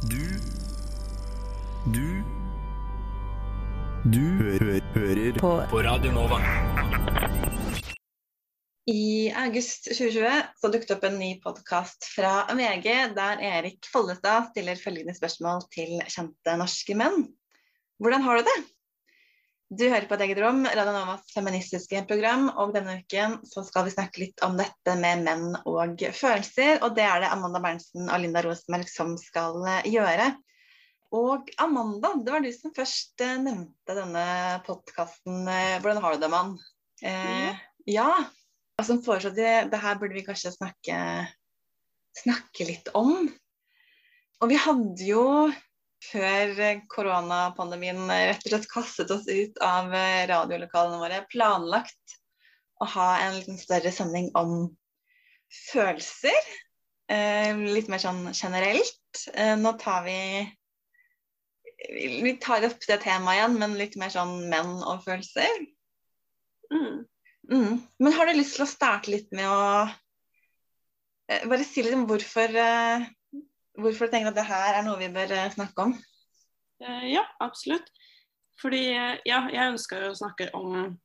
Du 0.00 0.16
Du 1.92 2.22
Du 4.08 4.22
hø 4.40 4.54
hø 4.56 4.78
hører 4.94 5.34
på. 5.36 5.50
på 5.68 5.82
Radio 5.84 6.12
Nova. 6.14 6.38
I 8.88 9.28
august 9.36 9.90
2020 9.92 10.40
så 10.56 10.70
dukket 10.72 10.94
opp 10.96 11.04
en 11.04 11.18
ny 11.20 11.34
podkast 11.44 12.08
fra 12.14 12.46
VG 12.48 13.12
der 13.12 13.44
Erik 13.44 13.84
Follestad 13.92 14.48
stiller 14.54 14.80
følgende 14.80 15.12
spørsmål 15.12 15.68
til 15.68 16.00
kjente 16.08 16.56
norske 16.56 16.96
menn. 16.96 17.28
Hvordan 18.00 18.24
har 18.24 18.40
du 18.40 18.48
det? 18.48 18.56
Du 19.70 19.84
hører 19.86 20.08
på 20.10 20.16
et 20.16 20.22
eget 20.24 20.38
rom, 20.42 20.64
Radio 20.66 20.90
Novas 20.90 21.28
feministiske 21.30 22.00
program, 22.10 22.48
og 22.58 22.72
denne 22.74 22.96
uken 23.04 23.36
så 23.46 23.62
skal 23.62 23.84
vi 23.86 23.92
snakke 23.94 24.18
litt 24.24 24.42
om 24.42 24.56
dette 24.58 24.96
med 24.98 25.22
menn 25.22 25.52
og 25.62 26.02
følelser, 26.10 26.80
og 26.82 26.96
det 26.96 27.04
er 27.06 27.22
det 27.22 27.28
Amanda 27.30 27.60
Berntsen 27.62 28.10
og 28.10 28.18
Linda 28.18 28.42
Rosenberg 28.42 28.90
som 28.90 29.12
skal 29.22 29.60
eh, 29.70 29.86
gjøre. 29.94 30.26
Og 31.14 31.54
Amanda, 31.62 32.10
det 32.18 32.34
var 32.34 32.42
du 32.42 32.50
som 32.50 32.74
først 32.74 33.22
eh, 33.22 33.38
nevnte 33.46 33.94
denne 33.94 34.26
podkasten. 34.66 35.46
Hvordan 35.46 36.02
har 36.02 36.18
du 36.18 36.26
det, 36.26 36.32
mann? 36.34 36.52
Eh, 37.06 37.62
ja. 37.94 38.10
Og 38.74 38.90
som 38.90 38.98
foreslått, 39.06 39.38
det, 39.38 39.54
det 39.70 39.84
her 39.86 40.02
burde 40.02 40.18
vi 40.18 40.26
kanskje 40.26 40.50
snakke, 40.56 40.98
snakke 42.24 42.66
litt 42.74 42.90
om. 42.98 43.30
Og 44.42 44.50
vi 44.50 44.58
hadde 44.66 45.12
jo 45.14 45.24
før 46.00 46.80
koronapandemien 46.90 48.06
rett 48.08 48.44
og 48.46 48.54
slett 48.54 48.70
kastet 48.70 49.12
oss 49.14 49.28
ut 49.28 49.60
av 49.64 49.92
radiolokalene 50.30 51.00
våre, 51.02 51.22
planlagt 51.32 52.16
å 52.80 52.88
ha 52.94 53.08
en 53.20 53.36
liten 53.36 53.58
større 53.60 53.92
sending 53.92 54.30
om 54.38 54.70
følelser. 55.72 56.38
Eh, 57.10 57.52
litt 57.74 57.90
mer 57.90 58.00
sånn 58.02 58.30
generelt. 58.32 59.26
Eh, 59.34 59.56
nå 59.58 59.74
tar 59.82 60.06
vi 60.06 60.20
Vi 61.80 62.34
tar 62.36 62.64
opp 62.68 62.82
det 62.86 62.98
temaet 63.00 63.38
igjen, 63.38 63.54
men 63.58 63.78
litt 63.78 63.94
mer 63.96 64.12
sånn 64.12 64.34
menn 64.52 64.82
og 64.84 65.00
følelser. 65.06 65.62
Mm. 66.70 67.06
Mm. 67.50 67.78
Men 67.98 68.12
har 68.12 68.28
du 68.28 68.36
lyst 68.36 68.58
til 68.58 68.66
å 68.66 68.68
starte 68.68 69.10
litt 69.10 69.32
med 69.32 69.48
å 69.48 69.88
eh, 71.26 71.46
Bare 71.48 71.64
si 71.64 71.82
litt 71.82 71.96
om 71.96 72.04
hvorfor 72.06 72.52
Hvorfor 73.80 74.10
tenker 74.10 74.30
du 74.30 74.34
at 74.34 74.40
det 74.40 74.48
her 74.50 74.78
er 74.78 74.86
noe 74.86 75.00
vi 75.00 75.10
bør 75.12 75.32
eh, 75.36 75.52
snakke 75.54 75.88
om? 75.88 75.94
Eh, 76.84 77.06
ja, 77.14 77.24
absolutt. 77.40 77.88
Fordi 78.60 78.82
ja, 78.92 79.46
jeg 79.48 79.72
ønska 79.72 80.02
å 80.10 80.16
snakke 80.16 80.50
om 80.56 80.98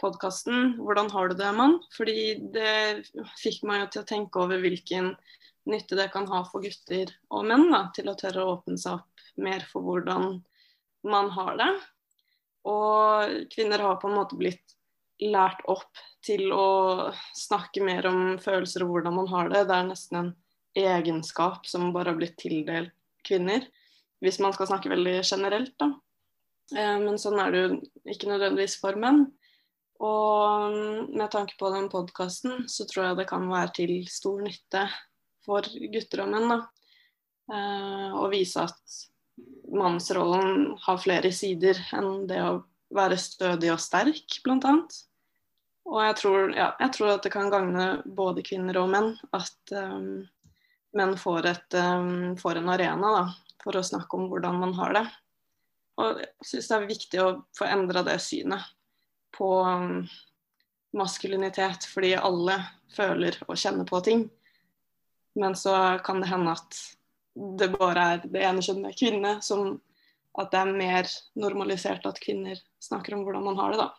podkasten 0.00 0.76
'Hvordan 0.78 1.10
har 1.12 1.28
du 1.28 1.34
det, 1.34 1.50
mann?' 1.52 1.80
Fordi 1.96 2.38
det 2.54 3.04
fikk 3.42 3.64
meg 3.68 3.90
til 3.90 4.02
å 4.02 4.08
tenke 4.08 4.40
over 4.40 4.62
hvilken 4.62 5.14
nytte 5.68 5.98
det 5.98 6.10
kan 6.14 6.28
ha 6.30 6.42
for 6.48 6.64
gutter 6.64 7.10
og 7.30 7.46
menn 7.50 7.68
da, 7.72 7.88
til 7.94 8.08
å 8.08 8.16
tørre 8.18 8.44
å 8.44 8.54
åpne 8.56 8.78
seg 8.80 9.00
opp 9.00 9.24
mer 9.36 9.64
for 9.68 9.84
hvordan 9.84 10.40
man 11.04 11.30
har 11.36 11.56
det. 11.60 11.70
Og 12.68 13.48
kvinner 13.52 13.82
har 13.84 14.00
på 14.00 14.08
en 14.08 14.18
måte 14.18 14.38
blitt 14.40 14.76
lært 15.20 15.60
opp 15.68 16.00
til 16.24 16.52
å 16.52 17.10
snakke 17.36 17.84
mer 17.84 18.08
om 18.08 18.38
følelser 18.40 18.84
og 18.84 18.94
hvordan 18.94 19.18
man 19.20 19.28
har 19.32 19.52
det. 19.52 19.66
Det 19.68 19.76
er 19.76 19.88
nesten 19.88 20.20
en 20.20 20.30
egenskap 20.78 21.66
som 21.66 21.92
bare 21.94 22.12
har 22.12 22.18
blitt 22.20 22.38
tildelt 22.40 22.94
kvinner. 23.26 23.66
Hvis 24.20 24.40
man 24.42 24.54
skal 24.54 24.68
snakke 24.70 24.92
veldig 24.92 25.20
generelt, 25.24 25.74
da. 25.80 25.92
Eh, 26.76 26.96
men 27.02 27.18
sånn 27.20 27.40
er 27.42 27.52
det 27.52 27.62
jo 27.62 27.78
ikke 28.14 28.30
nødvendigvis 28.30 28.78
for 28.82 28.98
menn. 29.00 29.26
Og 30.00 30.76
med 31.12 31.28
tanke 31.32 31.56
på 31.60 31.68
den 31.74 31.90
podkasten, 31.92 32.64
så 32.72 32.86
tror 32.88 33.10
jeg 33.10 33.20
det 33.20 33.28
kan 33.28 33.48
være 33.50 33.74
til 33.82 33.94
stor 34.08 34.40
nytte 34.44 34.86
for 35.44 35.66
gutter 35.92 36.24
og 36.24 36.32
menn. 36.32 36.48
da. 36.54 36.60
Eh, 37.50 38.16
å 38.16 38.26
vise 38.32 38.64
at 38.64 38.98
mannsrollen 39.70 40.74
har 40.84 41.00
flere 41.02 41.32
sider 41.34 41.78
enn 41.96 42.26
det 42.30 42.40
å 42.42 42.60
være 42.94 43.18
stødig 43.20 43.70
og 43.74 43.80
sterk, 43.82 44.40
blant 44.44 44.66
annet. 44.66 44.98
Og 45.90 46.00
jeg 46.04 46.16
tror, 46.20 46.52
ja, 46.54 46.68
jeg 46.78 46.92
tror, 46.94 47.14
at 47.14 47.24
det 47.26 47.32
kan 47.34 47.50
gagne 47.50 47.86
både 48.04 48.44
kvinner 48.46 48.78
og 48.82 48.90
menn 48.92 49.12
at 49.36 49.74
um, 49.74 50.26
men 50.96 51.16
får, 51.18 51.46
et, 51.46 51.76
får 52.40 52.58
en 52.58 52.72
arena 52.72 53.12
da, 53.14 53.24
for 53.62 53.78
å 53.78 53.84
snakke 53.86 54.16
om 54.18 54.28
hvordan 54.30 54.58
man 54.58 54.74
har 54.78 54.96
det. 54.96 55.04
Og 56.00 56.20
jeg 56.22 56.48
syns 56.48 56.70
det 56.70 56.76
er 56.76 56.88
viktig 56.88 57.22
å 57.22 57.30
få 57.56 57.68
endra 57.68 58.02
det 58.06 58.16
synet 58.24 58.64
på 59.36 59.50
maskulinitet, 60.96 61.86
fordi 61.86 62.14
alle 62.18 62.56
føler 62.94 63.36
og 63.46 63.58
kjenner 63.60 63.86
på 63.86 64.00
ting. 64.06 64.24
Men 65.38 65.54
så 65.54 65.74
kan 66.04 66.22
det 66.22 66.30
hende 66.32 66.56
at 66.56 66.80
det 67.60 67.70
bare 67.76 68.06
er 68.14 68.24
det 68.24 68.42
ene 68.42 68.64
kjønnet, 68.64 68.98
kvinne, 68.98 69.36
som 69.44 69.76
at 70.38 70.50
det 70.52 70.60
er 70.60 70.78
mer 70.78 71.10
normalisert 71.38 72.06
at 72.06 72.20
kvinner 72.22 72.58
snakker 72.82 73.14
om 73.14 73.24
hvordan 73.26 73.46
man 73.46 73.58
har 73.60 73.74
det, 73.74 73.84
da. 73.84 73.90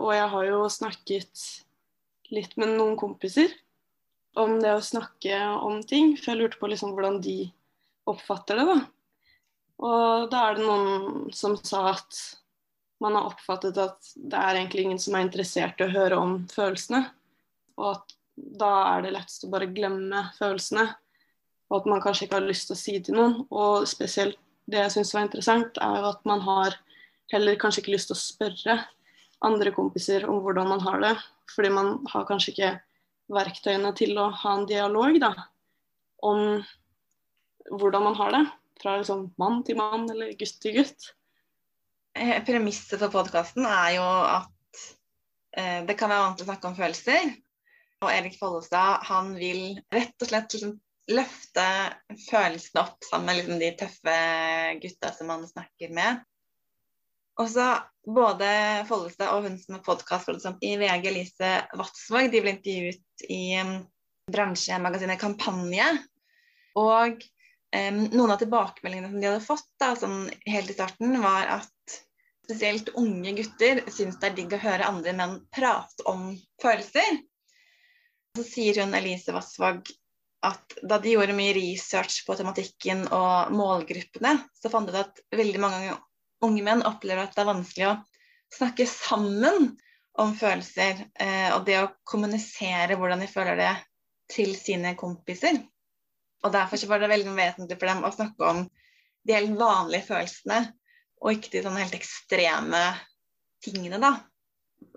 Og 0.00 0.10
jeg 0.16 0.28
har 0.32 0.46
jo 0.48 0.60
snakket 0.72 1.42
litt 2.32 2.54
med 2.56 2.74
noen 2.78 2.96
kompiser 2.98 3.52
om 4.38 4.58
det 4.62 4.74
å 4.76 4.84
snakke 4.84 5.38
om 5.60 5.80
ting. 5.86 6.14
For 6.18 6.32
jeg 6.32 6.42
lurte 6.42 6.60
på 6.60 6.70
liksom 6.72 6.94
hvordan 6.94 7.20
de 7.24 7.38
oppfatter 8.08 8.60
det. 8.60 8.66
da. 8.68 8.78
Og 9.82 10.30
da 10.30 10.46
er 10.46 10.56
det 10.56 10.66
noen 10.66 11.34
som 11.34 11.56
sa 11.58 11.88
at 11.92 12.20
man 13.02 13.16
har 13.18 13.32
oppfattet 13.32 13.78
at 13.82 14.12
det 14.14 14.38
er 14.38 14.60
egentlig 14.60 14.86
ingen 14.86 15.00
som 15.02 15.16
er 15.18 15.26
interessert 15.26 15.80
i 15.80 15.88
å 15.88 15.94
høre 15.94 16.18
om 16.22 16.36
følelsene. 16.52 17.02
Og 17.80 17.88
at 17.96 18.14
da 18.36 18.72
er 18.94 19.04
det 19.04 19.14
lettest 19.16 19.46
å 19.46 19.50
bare 19.52 19.70
glemme 19.74 20.28
følelsene. 20.38 20.86
Og 21.70 21.80
at 21.80 21.90
man 21.90 22.02
kanskje 22.04 22.28
ikke 22.28 22.38
har 22.38 22.46
lyst 22.46 22.70
til 22.70 22.76
å 22.76 22.82
si 22.82 22.96
til 23.02 23.18
noen. 23.18 23.36
Og 23.50 23.88
spesielt 23.90 24.38
det 24.70 24.84
jeg 24.84 24.94
syns 24.94 25.12
var 25.16 25.26
interessant, 25.26 25.78
er 25.82 25.98
jo 25.98 26.10
at 26.12 26.22
man 26.28 26.44
har 26.46 26.78
heller 27.32 27.58
kanskje 27.58 27.82
ikke 27.82 27.96
lyst 27.96 28.12
til 28.12 28.16
å 28.16 28.22
spørre 28.22 28.78
andre 29.42 29.72
kompiser 29.74 30.28
om 30.30 30.38
hvordan 30.44 30.70
man 30.70 30.84
har 30.84 31.02
det. 31.02 31.14
Fordi 31.50 31.72
man 31.74 31.94
har 32.12 32.28
kanskje 32.28 32.54
ikke 32.54 32.72
verktøyene 33.32 33.92
til 33.98 34.16
å 34.20 34.28
ha 34.42 34.54
en 34.58 34.68
dialog 34.68 35.18
da, 35.22 35.32
om 36.22 36.60
hvordan 37.70 38.06
man 38.08 38.18
har 38.18 38.36
det. 38.36 38.44
Fra 38.82 38.96
liksom 38.98 39.28
mann 39.38 39.60
til 39.66 39.78
mann 39.78 40.08
eller 40.10 40.32
gutt 40.38 40.56
til 40.62 40.80
gutt. 40.80 41.12
Eh, 42.18 42.38
premisset 42.44 43.00
for 43.00 43.12
podkasten 43.12 43.66
er 43.68 43.94
jo 43.96 44.06
at 44.06 44.80
eh, 45.56 45.80
det 45.86 45.96
kan 45.98 46.10
være 46.10 46.26
vanskelig 46.26 46.48
å 46.48 46.50
snakke 46.50 46.70
om 46.70 46.78
følelser. 46.78 47.28
Og 48.02 48.10
Erik 48.10 48.36
Follestad 48.40 49.06
han 49.06 49.30
vil 49.38 49.78
rett 49.94 50.24
og 50.24 50.32
slett 50.32 50.56
liksom 50.56 50.74
løfte 51.12 51.64
følelsene 52.28 52.82
opp 52.82 53.06
sammen 53.06 53.30
med 53.30 53.40
liksom 53.40 53.62
de 53.62 53.70
tøffe 53.78 54.18
gutta 54.82 55.12
som 55.16 55.32
han 55.32 55.46
snakker 55.48 55.94
med. 55.94 56.22
Og 57.42 57.48
så 57.50 57.64
både 58.06 58.48
Follestad 58.86 59.32
og 59.34 59.48
hun 59.48 59.58
som 59.58 59.74
har 59.74 59.82
podkast 59.82 60.46
i 60.62 60.76
VG, 60.78 61.08
Lise 61.10 61.50
Vatsvåg, 61.74 62.28
de 62.30 62.42
ble 62.44 62.52
intervjuet 62.54 63.24
i 63.26 63.42
um, 63.58 63.72
bransjemagasinet 64.30 65.18
Kampanje. 65.18 65.88
Og 66.78 67.18
um, 67.18 67.98
noen 68.12 68.34
av 68.34 68.38
tilbakemeldingene 68.38 69.10
som 69.10 69.18
de 69.18 69.28
hadde 69.30 69.46
fått 69.46 69.66
da, 69.82 69.90
sånn 69.98 70.28
helt 70.46 70.70
i 70.70 70.76
starten, 70.76 71.18
var 71.24 71.50
at 71.56 71.98
spesielt 72.46 72.92
unge 72.98 73.34
gutter 73.40 73.82
syns 73.90 74.20
det 74.22 74.30
er 74.30 74.38
digg 74.38 74.54
å 74.54 74.62
høre 74.62 74.86
andre 74.86 75.16
menn 75.18 75.34
prate 75.54 76.06
om 76.10 76.30
følelser. 76.62 77.18
Så 78.38 78.46
sier 78.46 78.84
hun 78.84 78.94
Elise 78.98 79.34
Vassvåg 79.34 79.90
at 80.46 80.78
da 80.78 81.02
de 81.02 81.16
gjorde 81.16 81.34
mye 81.38 81.58
research 81.58 82.22
på 82.26 82.38
tematikken 82.38 83.04
og 83.10 83.50
målgruppene, 83.54 84.36
så 84.58 84.70
fant 84.70 84.86
de 84.86 84.94
ut 84.94 85.02
at 85.02 85.22
veldig 85.34 85.60
mange 85.62 85.98
unge 86.42 86.64
menn 86.66 86.84
opplever 86.86 87.24
at 87.24 87.36
det 87.36 87.42
er 87.44 87.50
vanskelig 87.52 87.88
å 87.90 87.98
snakke 88.52 88.86
sammen 88.88 89.72
om 90.20 90.34
følelser. 90.36 91.06
Eh, 91.14 91.50
og 91.54 91.64
det 91.68 91.78
å 91.80 91.90
kommunisere 92.08 92.98
hvordan 92.98 93.22
de 93.22 93.30
føler 93.30 93.58
det 93.60 93.72
til 94.32 94.54
sine 94.58 94.94
kompiser. 94.98 95.60
Og 96.42 96.52
derfor 96.54 96.80
var 96.90 97.02
det 97.02 97.12
veldig 97.12 97.34
vesentlig 97.36 97.78
for 97.78 97.90
dem 97.90 98.04
å 98.04 98.14
snakke 98.14 98.50
om 98.50 98.62
de 99.22 99.36
helt 99.36 99.54
vanlige 99.58 100.08
følelsene, 100.08 100.58
og 101.22 101.36
ikke 101.36 101.52
de 101.52 101.62
sånne 101.62 101.84
helt 101.84 101.94
ekstreme 101.94 102.80
tingene, 103.62 104.00
da. 104.02 104.16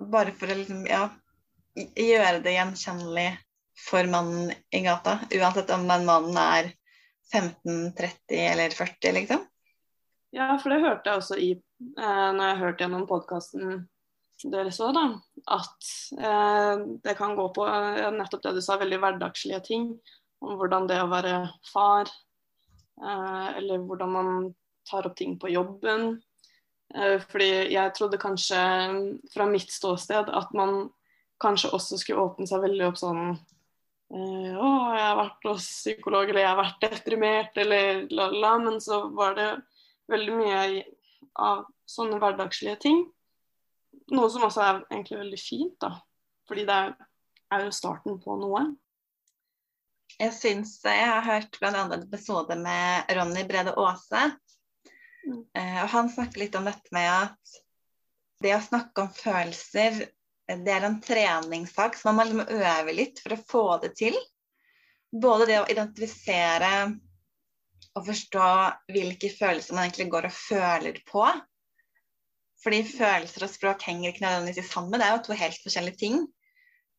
Bare 0.01 0.33
for 0.33 0.50
å 0.50 0.57
liksom, 0.57 0.81
ja, 0.89 1.03
gjøre 1.75 2.39
det 2.41 2.56
gjenkjennelig 2.56 3.27
for 3.86 4.09
mannen 4.09 4.53
i 4.74 4.81
gata. 4.86 5.19
Uansett 5.30 5.69
om 5.75 5.86
den 5.89 6.07
mannen 6.07 6.39
er 6.41 6.71
15, 7.33 7.91
30 7.98 8.41
eller 8.48 8.74
40, 8.74 9.13
liksom. 9.19 9.45
Ja, 10.36 10.50
for 10.60 10.74
det 10.74 10.84
hørte 10.84 11.10
jeg 11.12 11.22
også 11.22 11.38
i 11.40 11.52
eh, 11.56 12.30
når 12.36 12.50
jeg 12.50 12.60
hørte 12.60 12.84
gjennom 12.84 13.06
podkasten 13.08 13.86
deres 14.52 14.82
òg, 14.84 14.92
da. 14.98 15.06
At 15.56 15.90
eh, 16.20 16.84
det 17.06 17.16
kan 17.16 17.38
gå 17.38 17.48
på 17.56 17.66
nettopp 18.18 18.44
det 18.44 18.58
du 18.58 18.62
sa, 18.64 18.76
veldig 18.82 19.00
hverdagslige 19.00 19.62
ting. 19.64 19.90
Om 20.44 20.58
hvordan 20.60 20.90
det 20.92 21.00
å 21.00 21.10
være 21.12 21.38
far, 21.72 22.12
eh, 23.00 23.50
eller 23.62 23.86
hvordan 23.88 24.12
man 24.12 24.32
tar 24.90 25.08
opp 25.08 25.16
ting 25.18 25.38
på 25.40 25.54
jobben. 25.54 26.18
Eh, 26.96 27.18
fordi 27.32 27.50
jeg 27.74 27.94
trodde 27.96 28.20
kanskje 28.22 28.60
fra 29.34 29.48
mitt 29.50 29.72
ståsted 29.72 30.30
at 30.30 30.52
man 30.54 30.90
kanskje 31.42 31.72
også 31.76 32.00
skulle 32.00 32.28
åpne 32.28 32.48
seg 32.48 32.64
veldig 32.64 32.86
opp 32.90 33.00
sånn 33.00 33.24
eh, 33.32 34.52
å, 34.52 34.70
jeg 34.96 35.06
har 35.08 35.18
vært 35.20 35.48
hos 35.50 35.70
psykolog, 35.80 36.30
eller 36.30 36.44
jeg 36.44 36.52
har 36.52 36.60
vært 36.60 36.86
deprimert, 36.86 37.58
eller 37.64 38.06
la, 38.12 38.30
la, 38.36 38.54
men 38.68 38.78
så 38.84 39.06
var 39.16 39.40
det 39.40 39.50
veldig 40.12 40.38
mye 40.38 40.86
av 41.42 41.66
sånne 41.90 42.19
hverdagslige 42.22 42.78
ting. 42.86 43.04
Noe 44.13 44.30
som 44.31 44.46
også 44.48 44.63
er 44.63 44.81
egentlig 44.92 45.19
veldig 45.19 45.42
fint, 45.42 45.75
da. 45.81 45.96
Fordi 46.46 46.66
det 46.68 46.80
er, 46.80 47.62
jo 47.66 47.74
starten 47.74 48.19
på 48.22 48.36
noe. 48.38 48.66
Jeg 50.16 50.31
syns 50.36 50.78
Jeg 50.86 51.07
har 51.10 51.24
hørt 51.25 51.57
bl.a. 51.60 51.72
en 51.81 52.04
episode 52.04 52.56
med 52.60 53.10
Ronny 53.18 53.46
Brede 53.50 53.74
Aase. 53.81 54.28
Mm. 55.25 55.42
Eh, 55.57 55.80
og 55.84 55.90
han 55.96 56.12
snakker 56.13 56.44
litt 56.44 56.58
om 56.60 56.68
dette 56.69 56.94
med 56.96 57.10
at 57.10 57.56
det 58.44 58.54
å 58.54 58.62
snakke 58.62 59.06
om 59.06 59.12
følelser, 59.16 60.04
det 60.46 60.72
er 60.72 60.86
en 60.86 61.00
treningssak. 61.01 61.98
Så 61.98 62.12
man 62.12 62.19
må 62.19 62.28
liksom 62.30 62.62
øve 62.62 62.96
litt 62.96 63.24
for 63.24 63.34
å 63.34 63.42
få 63.50 63.66
det 63.81 63.96
til. 63.98 64.18
Både 65.16 65.50
det 65.50 65.60
å 65.63 65.68
identifisere 65.72 66.72
og 67.95 68.07
forstå 68.09 68.47
hvilke 68.92 69.31
følelser 69.31 69.75
man 69.75 69.88
egentlig 69.88 70.09
går 70.12 70.27
og 70.30 70.36
føler 70.36 70.97
på. 71.07 71.25
Fordi 72.63 72.81
følelser 72.88 73.45
og 73.45 73.51
språk 73.53 73.86
henger 73.88 74.12
ikke 74.12 74.25
nødvendigvis 74.25 74.71
sammen. 74.74 75.00
Det 75.00 75.07
er 75.07 75.15
jo 75.15 75.24
to 75.27 75.38
helt 75.38 75.62
forskjellige 75.63 76.01
ting. 76.01 76.19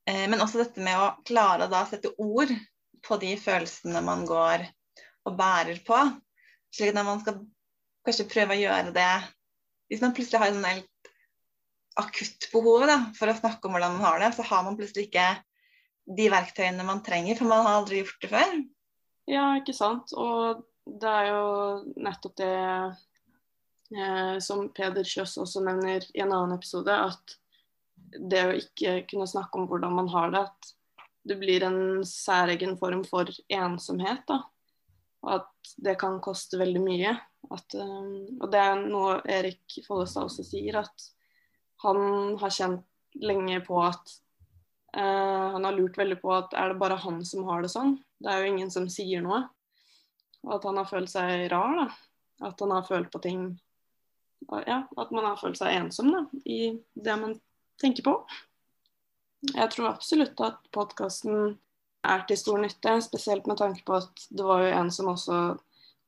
Eh, 0.08 0.24
men 0.30 0.40
også 0.40 0.62
dette 0.62 0.82
med 0.82 0.96
å 1.00 1.12
klare 1.26 1.66
å 1.68 1.82
sette 1.90 2.14
ord 2.22 2.52
på 3.06 3.18
de 3.22 3.34
følelsene 3.40 4.02
man 4.04 4.24
går 4.28 4.64
og 5.26 5.38
bærer 5.38 5.82
på. 5.86 5.98
Slik 6.74 6.94
at 6.94 7.06
man 7.06 7.20
skal 7.22 7.42
kanskje 8.06 8.28
prøve 8.30 8.54
å 8.54 8.60
gjøre 8.60 8.92
det 8.94 9.10
Hvis 9.86 10.02
man 10.02 10.12
plutselig 10.14 10.40
har 10.42 10.50
en 10.50 10.64
helt 10.66 11.10
akutt 11.96 12.48
behov 12.50 12.84
da, 12.90 12.96
for 13.14 13.30
å 13.30 13.36
snakke 13.36 13.68
om 13.68 13.76
hvordan 13.76 13.92
man 13.96 14.02
har 14.02 14.18
det, 14.18 14.32
så 14.34 14.42
har 14.48 14.64
man 14.66 14.74
plutselig 14.78 15.06
ikke 15.06 15.26
de 16.18 16.26
verktøyene 16.30 16.86
man 16.86 17.04
trenger, 17.06 17.38
for 17.38 17.46
man 17.50 17.62
har 17.62 17.78
aldri 17.78 18.00
gjort 18.00 18.24
det 18.24 18.30
før. 18.32 18.56
Ja, 19.30 19.44
ikke 19.60 19.74
sant. 19.78 20.10
Og 20.18 20.64
det 20.86 21.10
er 21.10 21.28
jo 21.32 21.46
nettopp 21.98 22.36
det 22.38 22.52
eh, 23.98 24.36
som 24.42 24.68
Peder 24.74 25.06
Kjøs 25.06 25.36
også 25.42 25.62
nevner 25.66 26.06
i 26.14 26.22
en 26.22 26.32
annen 26.32 26.56
episode, 26.56 26.94
at 26.94 27.36
det 28.16 28.42
å 28.46 28.56
ikke 28.56 29.00
kunne 29.10 29.26
snakke 29.28 29.58
om 29.58 29.66
hvordan 29.70 29.96
man 29.98 30.10
har 30.12 30.32
det, 30.32 30.44
at 30.46 30.74
det 31.26 31.38
blir 31.40 31.64
en 31.66 32.04
særegen 32.06 32.76
form 32.78 33.02
for 33.06 33.30
ensomhet. 33.50 34.22
da. 34.28 34.44
Og 35.26 35.32
at 35.40 35.72
det 35.82 35.96
kan 35.98 36.20
koste 36.22 36.60
veldig 36.60 36.82
mye. 36.84 37.16
At, 37.50 37.74
um, 37.74 38.38
og 38.40 38.50
det 38.52 38.60
er 38.62 38.84
noe 38.86 39.18
Erik 39.30 39.80
Follestad 39.86 40.28
også 40.28 40.46
sier, 40.46 40.78
at 40.82 41.10
han 41.82 42.38
har 42.40 42.54
kjent 42.54 42.86
lenge 43.22 43.58
på 43.66 43.76
at 43.84 44.14
uh, 44.96 45.52
Han 45.54 45.66
har 45.66 45.76
lurt 45.76 45.98
veldig 45.98 46.18
på 46.22 46.32
at 46.34 46.54
er 46.56 46.72
det 46.72 46.80
bare 46.80 46.98
han 47.00 47.20
som 47.26 47.46
har 47.50 47.62
det 47.62 47.70
sånn? 47.74 47.96
Det 48.22 48.30
er 48.32 48.42
jo 48.42 48.54
ingen 48.54 48.72
som 48.72 48.88
sier 48.92 49.22
noe. 49.24 49.44
Og 50.46 50.56
at 50.58 50.66
han 50.68 50.78
har 50.80 50.88
følt 50.88 51.10
seg 51.10 51.46
rar. 51.52 51.76
da. 51.80 51.86
At 52.46 52.60
han 52.62 52.74
har 52.74 52.86
følt 52.86 53.10
på 53.12 53.22
ting 53.24 53.46
Ja, 54.46 54.82
at 55.00 55.10
man 55.10 55.24
har 55.24 55.38
følt 55.40 55.56
seg 55.58 55.72
ensom 55.74 56.10
da, 56.12 56.20
i 56.44 56.76
det 56.94 57.14
man 57.18 57.32
tenker 57.80 58.04
på. 58.04 58.12
Jeg 59.48 59.70
tror 59.72 59.88
absolutt 59.88 60.40
at 60.44 60.60
podkasten 60.76 61.56
er 62.06 62.22
til 62.28 62.38
stor 62.38 62.60
nytte, 62.60 62.92
spesielt 63.02 63.48
med 63.48 63.58
tanke 63.58 63.82
på 63.86 63.96
at 63.96 64.26
det 64.30 64.44
var 64.46 64.62
jo 64.62 64.74
en 64.76 64.92
som 64.92 65.08
også 65.10 65.40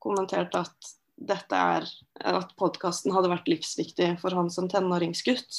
kommenterte 0.05 0.61
at 0.61 0.93
dette 1.19 1.58
er 1.58 1.88
at 2.31 2.55
podkasten 2.61 3.12
hadde 3.14 3.32
vært 3.32 3.50
livsviktig 3.50 4.12
for 4.23 4.37
han 4.38 4.52
som 4.55 4.69
tenåringsgutt. 4.70 5.58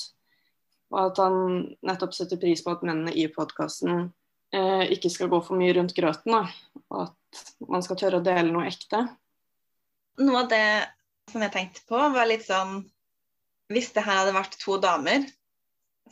Og 0.94 1.00
at 1.04 1.20
han 1.22 1.40
nettopp 1.86 2.16
setter 2.16 2.40
pris 2.42 2.64
på 2.66 2.74
at 2.74 2.86
mennene 2.86 3.14
i 3.14 3.28
podkasten 3.34 4.10
eh, 4.56 4.86
ikke 4.96 5.12
skal 5.14 5.30
gå 5.32 5.42
for 5.46 5.60
mye 5.60 5.76
rundt 5.78 5.94
grøten. 5.98 6.34
Da. 6.34 6.80
Og 6.90 7.02
at 7.04 7.19
man 7.70 7.84
skal 7.86 8.00
tørre 8.00 8.22
å 8.22 8.26
dele 8.26 8.50
noe 8.52 8.70
ekte. 8.70 9.04
Noe 10.20 10.44
av 10.44 10.50
det 10.52 10.64
som 11.32 11.44
jeg 11.46 11.54
tenkte 11.54 11.84
på, 11.88 12.00
var 12.14 12.28
litt 12.28 12.48
sånn 12.48 12.82
Hvis 13.70 13.92
det 13.94 14.02
her 14.02 14.24
hadde 14.24 14.34
vært 14.34 14.56
to 14.58 14.80
damer 14.82 15.28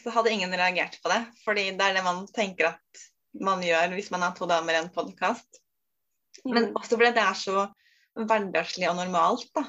så 0.03 0.13
hadde 0.13 0.31
ingen 0.31 0.53
reagert 0.53 0.99
på 1.01 1.09
det. 1.11 1.21
Fordi 1.45 1.71
det 1.77 1.85
er 1.85 1.97
det 1.97 2.05
man 2.05 2.25
tenker 2.33 2.71
at 2.73 3.05
man 3.43 3.63
gjør 3.65 3.95
hvis 3.97 4.11
man 4.13 4.25
har 4.25 4.35
to 4.37 4.47
damer 4.49 4.75
i 4.77 4.81
en 4.81 4.93
podkast. 4.93 5.61
Men 6.45 6.69
mm. 6.69 6.77
også 6.77 6.95
fordi 6.95 7.13
det 7.17 7.23
er 7.23 7.39
så 7.39 7.67
hverdagslig 8.17 8.89
og 8.89 8.97
normalt. 9.01 9.49
da. 9.55 9.65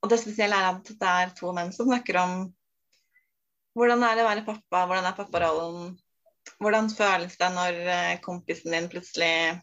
Og 0.00 0.12
det 0.12 0.20
spesielle 0.22 0.56
er 0.56 0.70
at 0.74 0.88
det 0.90 1.14
er 1.24 1.34
to 1.36 1.52
menn 1.56 1.72
som 1.76 1.88
snakker 1.88 2.20
om 2.20 2.38
hvordan 3.76 4.02
er 4.02 4.16
det 4.16 4.24
å 4.24 4.30
være 4.30 4.46
pappa, 4.46 4.84
hvordan 4.88 5.06
er 5.06 5.16
papparollen, 5.16 5.90
hvordan 6.60 6.88
føles 6.90 7.36
det 7.38 7.50
når 7.54 7.76
eh, 7.94 8.14
kompisen 8.24 8.74
din 8.74 8.88
plutselig 8.90 9.60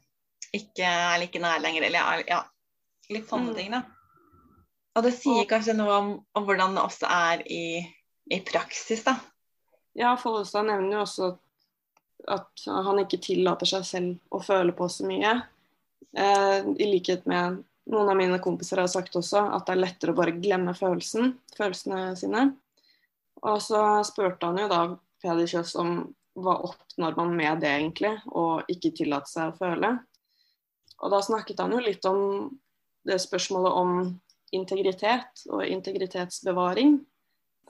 ikke 0.55 0.87
er 0.87 1.17
like 1.21 1.41
nær 1.41 1.61
lenger, 1.63 1.87
eller 1.87 2.23
ja, 2.27 2.41
litt 3.11 3.29
sånne 3.29 3.53
mm. 3.53 3.57
ting, 3.57 3.73
da. 3.75 3.83
Og 4.97 5.05
det 5.05 5.13
sier 5.13 5.45
kanskje 5.49 5.75
noe 5.77 5.93
om, 5.93 6.13
om 6.33 6.45
hvordan 6.47 6.77
det 6.77 6.85
også 6.87 7.09
er 7.11 7.43
i, 7.53 7.65
i 8.33 8.39
praksis, 8.45 9.03
da. 9.05 9.17
Ja, 9.97 10.15
Follestad 10.19 10.67
nevner 10.69 10.99
jo 10.99 11.03
også 11.03 11.29
at 12.27 12.65
han 12.65 12.99
ikke 13.01 13.19
tillater 13.23 13.69
seg 13.69 13.85
selv 13.87 14.33
å 14.33 14.41
føle 14.43 14.73
på 14.75 14.89
så 14.91 15.05
mye. 15.07 15.35
Eh, 16.17 16.59
I 16.65 16.89
likhet 16.89 17.25
med 17.29 17.61
noen 17.91 18.11
av 18.11 18.17
mine 18.19 18.39
kompiser 18.43 18.81
har 18.81 18.89
sagt 18.91 19.15
også, 19.15 19.45
at 19.53 19.67
det 19.67 19.75
er 19.75 19.83
lettere 19.83 20.13
å 20.13 20.17
bare 20.17 20.35
glemme 20.37 20.73
følelsen, 20.77 21.35
følelsene 21.57 22.11
sine. 22.19 22.49
Og 23.45 23.61
så 23.63 23.81
spurte 24.07 24.49
han 24.49 24.59
jo 24.63 24.69
da 24.71 24.81
Peder 25.21 25.49
Kjøs 25.49 25.75
om 25.79 25.99
hva 26.37 26.57
oppnår 26.67 27.15
man 27.17 27.33
med 27.37 27.63
det 27.63 27.71
egentlig, 27.73 28.13
og 28.29 28.67
ikke 28.69 28.93
tillate 28.97 29.31
seg 29.31 29.53
å 29.53 29.57
føle. 29.57 29.93
Og 31.03 31.13
da 31.13 31.21
snakket 31.21 31.59
han 31.61 31.75
jo 31.75 31.81
litt 31.83 32.05
om 32.09 32.49
det 33.07 33.19
spørsmålet 33.21 33.77
om 33.79 33.91
integritet 34.55 35.43
og 35.51 35.65
integritetsbevaring. 35.65 36.97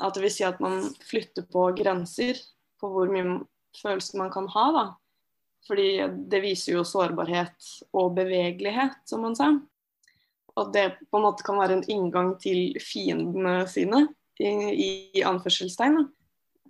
At 0.02 0.16
det 0.16 0.24
vil 0.24 0.34
si 0.34 0.46
at 0.46 0.62
man 0.64 0.84
flytter 1.10 1.48
på 1.52 1.72
grenser 1.78 2.40
på 2.78 2.90
hvor 2.94 3.10
mye 3.12 3.42
følelser 3.78 4.22
man 4.22 4.32
kan 4.34 4.48
ha. 4.54 4.66
da. 4.76 4.86
Fordi 5.68 5.90
det 6.32 6.44
viser 6.44 6.78
jo 6.78 6.86
sårbarhet 6.88 7.72
og 7.98 8.14
bevegelighet, 8.16 9.02
som 9.10 9.26
man 9.26 9.36
sa. 9.36 9.52
Og 10.58 10.72
det 10.74 10.88
på 11.12 11.20
en 11.20 11.26
måte 11.26 11.46
kan 11.46 11.60
være 11.60 11.80
en 11.80 11.90
inngang 11.92 12.36
til 12.42 12.78
fiendene 12.82 13.60
sine, 13.70 14.08
i, 14.40 14.52
i 15.18 15.26
anførselstegn. 15.26 16.00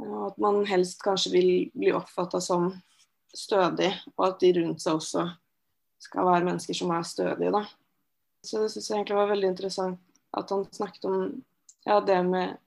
Og 0.01 0.18
at 0.30 0.38
man 0.42 0.62
helst 0.69 1.04
kanskje 1.04 1.33
vil 1.36 1.50
bli 1.75 1.92
oppfatta 1.95 2.42
som 2.44 2.71
stødig, 3.36 3.92
og 4.15 4.24
at 4.30 4.39
de 4.42 4.54
rundt 4.57 4.81
seg 4.83 5.00
også 5.00 5.27
skal 6.01 6.27
være 6.27 6.45
mennesker 6.45 6.77
som 6.77 6.91
er 6.94 7.05
stødige. 7.07 7.51
da. 7.51 7.63
Så 8.45 8.61
det 8.61 8.71
syns 8.71 8.89
jeg 8.89 8.97
egentlig 8.97 9.17
var 9.17 9.31
veldig 9.31 9.49
interessant 9.53 9.99
at 10.37 10.49
han 10.54 10.66
snakket 10.71 11.06
om 11.06 11.18
ja, 11.85 11.99
det 12.01 12.19
med 12.23 12.57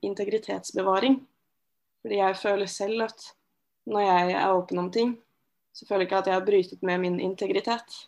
integritetsbevaring. 0.00 1.20
Fordi 2.02 2.18
jeg 2.18 2.36
føler 2.36 2.66
selv 2.66 3.02
at 3.08 3.26
når 3.86 4.00
jeg 4.00 4.32
er 4.38 4.54
åpen 4.54 4.78
om 4.78 4.90
ting, 4.92 5.16
så 5.74 5.86
føler 5.86 6.04
jeg 6.04 6.10
ikke 6.10 6.18
at 6.22 6.26
jeg 6.30 6.34
har 6.34 6.46
brytet 6.46 6.82
med 6.82 6.98
min 7.02 7.20
integritet. 7.20 7.98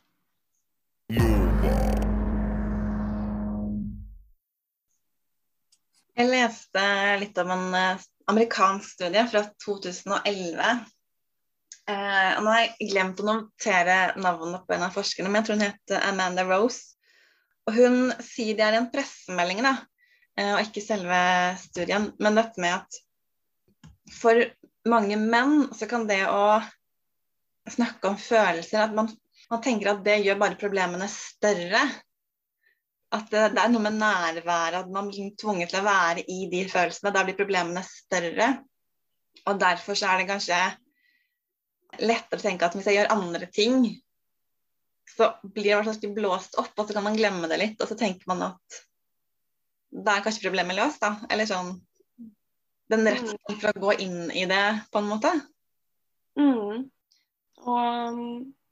Jeg 6.14 6.30
leste 6.30 6.82
litt 7.18 7.38
om 7.42 7.50
en 7.50 7.74
eh, 7.74 8.02
amerikansk 8.30 8.92
studie 8.94 9.24
fra 9.32 9.42
2011. 9.64 10.68
Eh, 11.90 12.34
nå 12.40 12.48
har 12.50 12.62
jeg 12.62 12.90
glemt 12.92 13.20
å 13.20 13.26
notere 13.28 13.98
navnet 14.16 14.64
på 14.64 14.76
en 14.76 14.86
av 14.86 14.94
forskerne, 14.94 15.28
men 15.28 15.42
jeg 15.42 15.48
tror 15.48 15.58
hun 15.58 15.66
heter 15.66 16.06
Amanda 16.08 16.46
Rose. 16.48 16.94
Og 17.68 17.76
hun 17.76 17.98
sier 18.24 18.56
det 18.56 18.64
er 18.66 18.78
en 18.78 18.90
pressemelding 18.92 19.62
da, 19.64 19.76
Eh, 20.38 20.52
og 20.54 20.62
ikke 20.64 20.82
selve 20.82 21.18
studien. 21.62 22.08
Men 22.22 22.38
dette 22.38 22.62
med 22.62 22.80
at 22.80 23.00
for 24.14 24.40
mange 24.90 25.18
menn 25.20 25.68
så 25.76 25.88
kan 25.90 26.08
det 26.10 26.24
å 26.28 26.58
snakke 27.70 28.10
om 28.10 28.18
følelser 28.20 28.82
At 28.82 28.92
man, 28.96 29.08
man 29.48 29.62
tenker 29.64 29.94
at 29.94 30.02
det 30.04 30.18
gjør 30.24 30.40
bare 30.42 30.60
problemene 30.60 31.08
større. 31.10 31.84
At 33.14 33.30
det, 33.30 33.46
det 33.54 33.62
er 33.62 33.70
noe 33.70 33.84
med 33.84 34.00
nærværet, 34.00 34.80
at 34.82 34.90
man 34.90 35.08
blir 35.08 35.30
tvunget 35.38 35.70
til 35.70 35.84
å 35.84 35.86
være 35.86 36.24
i 36.26 36.48
de 36.50 36.64
følelsene. 36.70 37.14
Da 37.14 37.22
blir 37.26 37.38
problemene 37.38 37.84
større. 37.86 38.56
Og 39.46 39.60
derfor 39.60 39.98
så 39.98 40.10
er 40.10 40.22
det 40.22 40.30
kanskje 40.32 40.58
lettere 42.00 42.40
å 42.40 42.44
tenke 42.44 42.66
at 42.66 42.74
hvis 42.76 42.88
jeg 42.90 42.98
gjør 42.98 43.12
andre 43.14 43.48
ting, 43.52 43.86
så 45.16 45.30
blir 45.42 45.84
det 45.84 46.06
i 46.06 46.12
blåst 46.14 46.56
opp, 46.60 46.72
og 46.76 46.86
så 46.86 46.96
kan 46.96 47.04
man 47.06 47.16
glemme 47.18 47.48
det 47.50 47.60
litt. 47.60 47.80
Og 47.80 47.90
så 47.90 47.96
tenker 47.98 48.26
man 48.30 48.42
at 48.50 48.80
da 49.94 50.16
er 50.16 50.24
kanskje 50.24 50.48
problemet 50.48 50.78
løst, 50.78 51.02
da. 51.04 51.14
Eller 51.30 51.48
sånn 51.48 51.76
Den 52.90 53.06
retten 53.08 53.56
for 53.60 53.70
å 53.70 53.80
gå 53.86 53.92
inn 54.04 54.26
i 54.36 54.44
det, 54.48 54.64
på 54.92 55.00
en 55.00 55.06
måte. 55.08 55.30
Mm. 56.36 56.82
Og 57.64 58.10
um, 58.12 58.18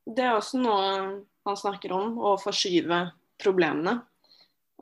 det 0.05 0.27
er 0.27 0.35
også 0.37 0.61
noe 0.61 0.89
han 1.47 1.59
snakker 1.59 1.95
om, 1.97 2.19
å 2.21 2.35
forskyve 2.41 2.99
problemene. 3.41 3.97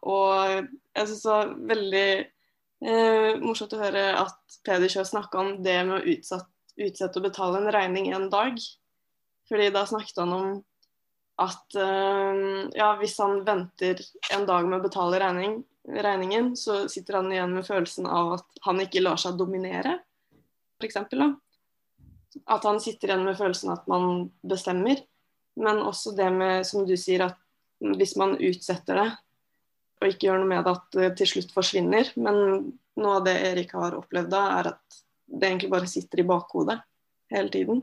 Og 0.02 0.66
jeg 0.96 1.06
syns 1.06 1.22
det 1.22 1.30
var 1.30 1.52
veldig 1.70 2.08
eh, 2.18 3.38
morsomt 3.40 3.76
å 3.76 3.80
høre 3.80 4.04
at 4.18 4.58
Peder 4.66 4.92
Kjøs 4.92 5.12
snakka 5.12 5.40
om 5.40 5.52
det 5.64 5.76
med 5.86 5.98
å 6.00 6.16
utsette, 6.16 6.48
utsette 6.76 7.20
å 7.20 7.24
betale 7.24 7.60
en 7.60 7.72
regning 7.72 8.10
en 8.14 8.28
dag. 8.32 8.58
Fordi 9.50 9.70
da 9.74 9.84
snakket 9.88 10.20
han 10.22 10.34
om 10.36 10.50
at 11.40 11.76
uh, 11.78 12.68
ja, 12.76 12.92
hvis 13.00 13.16
han 13.22 13.40
venter 13.46 14.02
en 14.34 14.46
dag 14.48 14.68
med 14.68 14.80
å 14.80 14.84
betale 14.84 15.20
regning, 15.22 15.60
regningen, 15.88 16.52
så 16.56 16.84
sitter 16.92 17.18
han 17.18 17.30
igjen 17.32 17.54
med 17.56 17.66
følelsen 17.66 18.06
av 18.06 18.34
at 18.36 18.64
han 18.66 18.82
ikke 18.82 19.02
lar 19.02 19.18
seg 19.20 19.38
dominere, 19.40 19.96
f.eks. 20.80 21.00
At 22.46 22.66
han 22.68 22.78
sitter 22.82 23.10
igjen 23.10 23.24
med 23.26 23.38
følelsen 23.40 23.72
at 23.72 23.88
man 23.90 24.28
bestemmer. 24.46 25.00
Men 25.60 25.80
også 25.82 26.12
det 26.16 26.28
med, 26.32 26.62
som 26.68 26.86
du 26.86 26.94
sier, 27.00 27.26
at 27.26 27.96
hvis 27.98 28.14
man 28.20 28.36
utsetter 28.36 29.00
det 29.00 29.08
og 30.00 30.08
ikke 30.08 30.30
gjør 30.30 30.40
noe 30.40 30.48
med 30.48 30.64
det, 30.64 30.72
at 30.72 30.96
det 30.96 31.08
til 31.20 31.28
slutt 31.34 31.50
forsvinner. 31.52 32.08
Men 32.16 32.38
noe 33.00 33.18
av 33.18 33.26
det 33.26 33.36
Erik 33.50 33.74
har 33.76 33.98
opplevd 33.98 34.30
da, 34.32 34.44
er 34.60 34.70
at 34.72 35.00
det 35.30 35.46
egentlig 35.46 35.70
bare 35.70 35.88
sitter 35.90 36.20
i 36.20 36.26
bakhodet 36.26 36.80
hele 37.30 37.52
tiden. 37.52 37.82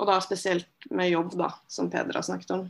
Og 0.00 0.08
da 0.08 0.16
spesielt 0.24 0.88
med 0.90 1.10
jobb, 1.10 1.34
da, 1.36 1.50
som 1.68 1.90
Peder 1.92 2.16
har 2.16 2.24
snakket 2.24 2.54
om, 2.56 2.68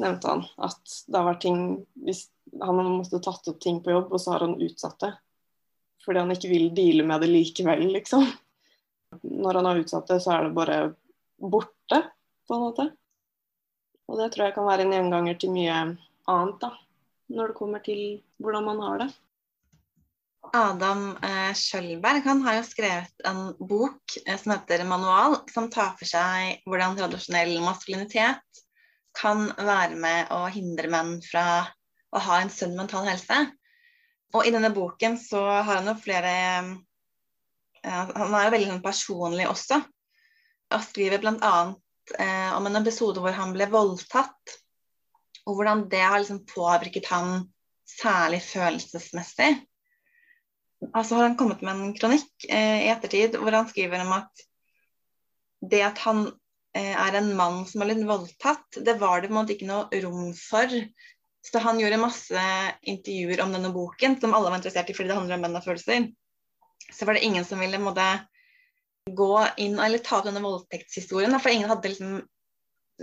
nevnte 0.00 0.30
han. 0.30 0.44
At 0.56 0.80
det 1.06 1.18
har 1.18 1.26
vært 1.28 1.42
ting 1.44 1.58
Hvis 2.00 2.28
han 2.60 2.78
har 2.80 2.86
måttet 2.88 3.22
tatt 3.22 3.48
opp 3.52 3.60
ting 3.62 3.82
på 3.84 3.92
jobb, 3.92 4.08
og 4.10 4.20
så 4.20 4.34
har 4.34 4.46
han 4.46 4.56
utsatt 4.58 4.98
det. 5.04 5.10
Fordi 6.04 6.22
han 6.22 6.32
ikke 6.34 6.50
vil 6.50 6.70
deale 6.74 7.04
med 7.06 7.22
det 7.22 7.28
likevel, 7.30 7.84
liksom. 7.94 8.24
Når 9.22 9.58
han 9.60 9.68
har 9.68 9.82
utsatt 9.82 10.08
det, 10.10 10.18
så 10.24 10.32
er 10.34 10.48
det 10.48 10.56
bare 10.56 10.78
borte, 11.36 12.00
på 12.48 12.56
en 12.56 12.64
måte. 12.64 12.86
Og 14.10 14.18
det 14.18 14.32
tror 14.32 14.48
jeg 14.48 14.56
kan 14.56 14.66
være 14.66 14.86
en 14.86 14.94
gjenganger 14.96 15.38
til 15.38 15.52
mye 15.54 15.76
annet, 15.76 16.56
da. 16.64 16.72
Når 17.30 17.52
det 17.52 17.58
kommer 17.60 17.84
til 17.84 18.00
hvordan 18.42 18.66
man 18.66 18.82
har 18.82 19.04
det. 19.04 19.10
Adam 20.52 21.16
eh, 21.22 21.52
Schjølberg 21.54 22.24
han 22.26 22.42
har 22.42 22.58
jo 22.58 22.66
skrevet 22.66 23.24
en 23.28 23.52
bok 23.58 24.16
eh, 24.26 24.36
som 24.40 24.54
heter 24.54 24.84
'Manual', 24.84 25.40
som 25.52 25.68
tar 25.70 25.94
for 25.98 26.08
seg 26.08 26.64
hvordan 26.66 26.96
tradisjonell 26.98 27.54
maskulinitet 27.62 28.62
kan 29.16 29.48
være 29.56 29.98
med 29.98 30.30
å 30.34 30.44
hindre 30.50 30.90
menn 30.90 31.16
fra 31.22 31.66
å 32.10 32.22
ha 32.26 32.40
en 32.40 32.50
sunn 32.50 32.76
mental 32.78 33.06
helse. 33.06 33.38
Og 34.34 34.46
i 34.46 34.52
denne 34.54 34.70
boken 34.74 35.18
så 35.18 35.42
har 35.42 35.80
han 35.80 35.90
jo 35.90 35.96
flere 36.02 36.34
eh, 37.82 38.04
Han 38.14 38.34
er 38.34 38.48
jo 38.48 38.54
veldig 38.56 38.72
sånn 38.72 38.84
personlig 38.84 39.48
også, 39.50 39.80
og 40.70 40.84
skriver 40.86 41.22
bl.a. 41.22 41.54
Eh, 42.18 42.50
om 42.56 42.66
en 42.66 42.82
episode 42.82 43.22
hvor 43.22 43.34
han 43.34 43.54
ble 43.54 43.70
voldtatt, 43.70 44.58
og 45.46 45.56
hvordan 45.56 45.88
det 45.90 46.02
har 46.02 46.20
liksom 46.20 46.44
påvirket 46.46 47.10
han 47.10 47.44
særlig 47.90 48.42
følelsesmessig 48.44 49.54
altså 50.92 51.18
har 51.18 51.28
han 51.28 51.36
kommet 51.36 51.62
med 51.64 51.74
en 51.74 51.94
kronikk 51.96 52.46
eh, 52.48 52.86
i 52.86 52.90
ettertid 52.92 53.36
hvor 53.40 53.54
han 53.54 53.68
skriver 53.68 54.04
om 54.04 54.14
at 54.16 54.44
det 55.70 55.82
at 55.84 56.00
han 56.06 56.24
eh, 56.76 56.94
er 56.94 57.18
en 57.18 57.34
mann 57.36 57.62
som 57.68 57.82
har 57.82 57.90
blitt 57.90 58.06
voldtatt, 58.08 58.80
det 58.80 58.96
var 59.00 59.20
det 59.20 59.28
på 59.28 59.34
en 59.34 59.40
måte 59.42 59.56
ikke 59.56 59.68
noe 59.68 60.02
rom 60.04 60.32
for. 60.36 60.72
Så 61.44 61.60
han 61.64 61.80
gjorde 61.80 62.00
masse 62.00 62.46
intervjuer 62.88 63.40
om 63.44 63.52
denne 63.54 63.72
boken 63.72 64.18
som 64.20 64.34
alle 64.36 64.50
var 64.50 64.60
interessert 64.60 64.90
i 64.92 64.96
fordi 64.96 65.12
det 65.12 65.16
handler 65.18 65.38
om 65.38 65.46
menn 65.46 65.60
og 65.60 65.64
følelser. 65.64 66.10
Så 66.90 67.06
var 67.06 67.16
det 67.16 67.24
ingen 67.28 67.46
som 67.48 67.60
ville 67.62 67.80
måtte, 67.80 68.08
gå 69.10 69.32
inn 69.58 69.78
eller 69.80 70.02
ta 70.04 70.18
opp 70.20 70.26
denne 70.28 70.42
voldtektshistorien, 70.44 71.32
for 71.40 71.50
ingen 71.50 71.70
hadde 71.70 71.88
liksom 71.88 72.18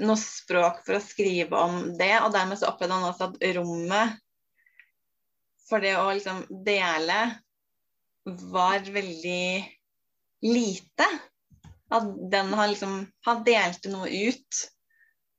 noe 0.06 0.20
språk 0.22 0.84
for 0.86 1.00
å 1.00 1.04
skrive 1.04 1.58
om 1.58 1.80
det. 1.98 2.14
Og 2.22 2.30
dermed 2.36 2.60
så 2.60 2.70
opplevde 2.70 3.00
han 3.00 3.10
også 3.10 3.32
at 3.32 3.42
rommet 3.58 4.20
for 5.68 5.84
det 5.84 5.98
å 6.00 6.06
liksom 6.14 6.46
dele 6.64 7.18
var 8.28 8.86
veldig 8.92 9.64
lite. 10.46 11.08
At 11.90 12.08
den 12.32 12.54
har 12.54 12.68
liksom 12.68 13.06
Han 13.26 13.44
delte 13.48 13.92
noe 13.92 14.10
ut, 14.12 14.64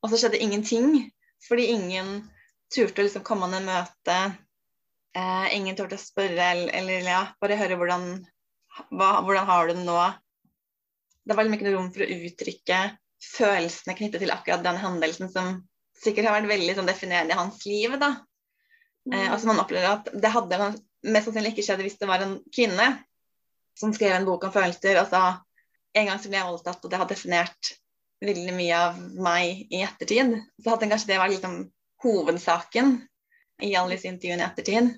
og 0.01 0.09
så 0.09 0.17
skjedde 0.17 0.41
ingenting. 0.41 1.09
Fordi 1.47 1.69
ingen 1.71 2.29
turte 2.73 3.01
å 3.01 3.07
liksom 3.07 3.25
komme 3.25 3.47
an 3.47 3.59
i 3.59 3.65
møte. 3.65 4.17
Eh, 5.17 5.45
ingen 5.57 5.77
turte 5.77 5.97
å 5.97 6.01
spørre 6.01 6.49
eller, 6.53 6.73
eller 6.75 7.07
ja, 7.07 7.21
bare 7.41 7.57
høre 7.59 7.77
hvordan, 7.79 8.09
hva, 8.91 9.11
hvordan 9.25 9.47
har 9.49 9.69
du 9.69 9.77
det 9.77 9.85
nå. 9.85 9.99
Det 11.25 11.37
var 11.37 11.45
liksom 11.45 11.57
ikke 11.57 11.69
noe 11.69 11.77
rom 11.77 11.93
for 11.93 12.05
å 12.05 12.19
uttrykke 12.27 12.81
følelsene 13.19 13.95
knyttet 13.97 14.23
til 14.23 14.33
akkurat 14.33 14.63
den 14.63 14.79
hendelsen 14.79 15.31
som 15.31 15.57
sikkert 15.99 16.29
har 16.29 16.37
vært 16.37 16.51
veldig 16.51 16.75
sånn, 16.77 16.89
definerende 16.89 17.35
i 17.35 17.39
hans 17.39 17.65
liv. 17.67 17.95
da. 18.01 18.13
Eh, 19.13 19.27
og 19.31 19.39
som 19.39 19.53
man 19.53 19.63
opplever 19.63 19.89
at 19.91 20.11
det 20.13 20.31
hadde 20.33 20.61
mest 21.07 21.29
sannsynlig 21.29 21.53
ikke 21.53 21.65
skjedde 21.67 21.85
hvis 21.85 21.99
det 21.99 22.09
var 22.09 22.23
en 22.25 22.39
kvinne 22.55 22.87
som 23.79 23.93
skrev 23.95 24.15
en 24.15 24.27
bok 24.27 24.47
om 24.47 24.53
følelser 24.53 24.99
og 24.99 25.07
sa 25.11 25.23
en 25.97 26.09
gang 26.09 26.19
så 26.21 26.29
ble 26.29 26.37
jeg 26.37 26.49
voldtatt, 26.49 26.83
og 26.83 26.91
det 26.91 26.99
har 27.01 27.09
definert 27.09 27.71
veldig 28.21 28.55
mye 28.55 28.79
av 28.79 28.97
meg 29.25 29.71
i 29.73 29.81
ettertid. 29.81 30.35
Så 30.59 30.73
hadde 30.73 30.89
kanskje 30.91 31.09
det 31.09 31.21
vært 31.21 31.33
liksom 31.37 31.55
hovedsaken 32.03 32.97
i 33.65 33.71
alle 33.75 33.95
disse 33.95 34.11
intervjuene 34.11 34.43
i 34.43 34.47
ettertid. 34.47 34.91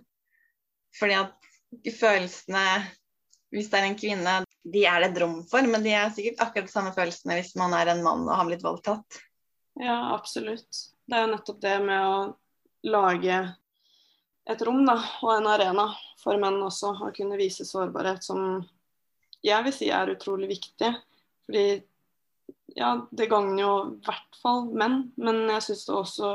Fordi 1.00 1.18
at 1.22 1.94
følelsene, 1.96 2.66
hvis 3.54 3.70
det 3.72 3.80
er 3.80 3.88
en 3.88 4.00
kvinne, 4.00 4.36
de 4.74 4.84
er 4.86 5.02
det 5.02 5.12
et 5.14 5.22
rom 5.24 5.40
for, 5.50 5.66
men 5.66 5.86
de 5.86 5.94
er 5.96 6.12
sikkert 6.14 6.44
akkurat 6.44 6.68
de 6.68 6.74
samme 6.74 6.92
følelsene 6.98 7.40
hvis 7.40 7.56
man 7.60 7.74
er 7.78 7.94
en 7.94 8.04
mann 8.06 8.28
og 8.28 8.36
har 8.36 8.50
blitt 8.50 8.66
voldtatt. 8.66 9.22
Ja, 9.80 10.12
absolutt. 10.18 10.84
Det 11.08 11.18
er 11.18 11.26
jo 11.26 11.32
nettopp 11.32 11.62
det 11.64 11.78
med 11.86 12.04
å 12.04 12.18
lage 12.92 13.40
et 14.50 14.62
rom 14.66 14.82
da, 14.88 14.98
og 15.22 15.36
en 15.36 15.50
arena 15.52 15.88
for 16.22 16.40
menn 16.42 16.60
også 16.66 16.96
å 17.06 17.12
kunne 17.16 17.38
vise 17.40 17.66
sårbarhet, 17.68 18.24
som 18.26 18.64
jeg 19.46 19.66
vil 19.66 19.76
si 19.76 19.90
er 19.94 20.14
utrolig 20.14 20.52
viktig. 20.52 20.92
Fordi 21.46 21.66
ja, 22.78 22.96
det 23.12 23.30
gagner 23.32 23.64
jo 23.64 23.74
i 23.92 24.00
hvert 24.06 24.42
fall 24.42 24.68
menn, 24.72 25.04
men 25.20 25.44
jeg 25.50 25.68
syns 25.68 25.86
det 25.88 25.96
også 25.98 26.34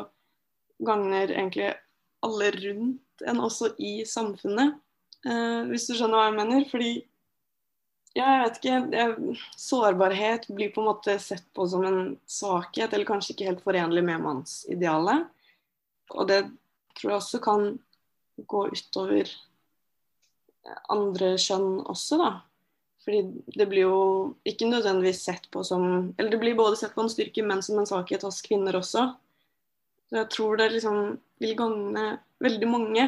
gagner 0.87 1.33
egentlig 1.33 1.71
alle 2.27 2.51
rundt 2.55 3.27
en, 3.27 3.41
også 3.41 3.73
i 3.79 4.01
samfunnet. 4.09 4.77
Eh, 5.27 5.63
hvis 5.71 5.87
du 5.89 5.95
skjønner 5.97 6.19
hva 6.19 6.27
jeg 6.29 6.37
mener. 6.37 6.67
Fordi 6.71 6.91
ja, 8.17 8.27
jeg 8.27 8.43
vet 8.43 8.59
ikke 8.61 8.77
jeg, 8.97 9.39
Sårbarhet 9.61 10.47
blir 10.57 10.73
på 10.75 10.83
en 10.83 10.91
måte 10.91 11.17
sett 11.23 11.47
på 11.57 11.67
som 11.71 11.85
en 11.87 12.15
svakhet, 12.31 12.93
eller 12.93 13.09
kanskje 13.09 13.35
ikke 13.35 13.51
helt 13.51 13.65
forenlig 13.65 14.05
med 14.07 14.23
mannsidealet. 14.25 15.27
Og 16.15 16.29
det 16.31 16.43
tror 16.97 17.11
jeg 17.13 17.21
også 17.21 17.43
kan 17.45 17.67
gå 18.45 18.67
utover 18.73 19.31
andre 20.93 21.35
kjønn 21.41 21.81
også, 21.87 22.19
da. 22.21 22.31
Fordi 23.07 23.21
det 23.55 23.69
blir 23.71 23.87
jo 23.87 23.99
ikke 24.49 24.67
nødvendigvis 24.67 25.23
sett 25.29 25.45
på 25.55 25.63
som 25.65 26.15
Eller 26.19 26.33
det 26.33 26.41
blir 26.43 26.57
både 26.59 26.79
sett 26.81 26.95
på 26.95 27.05
en 27.05 27.13
styrke, 27.13 27.45
men 27.47 27.63
som 27.63 27.79
en 27.79 27.87
svakhet 27.87 28.27
hos 28.27 28.43
kvinner 28.43 28.79
også. 28.79 29.07
Så 30.11 30.19
jeg 30.21 30.31
tror 30.35 30.59
det 30.59 30.73
liksom 30.75 31.17
vil 31.43 31.55
gagne 31.59 32.09
veldig 32.43 32.69
mange 32.71 33.07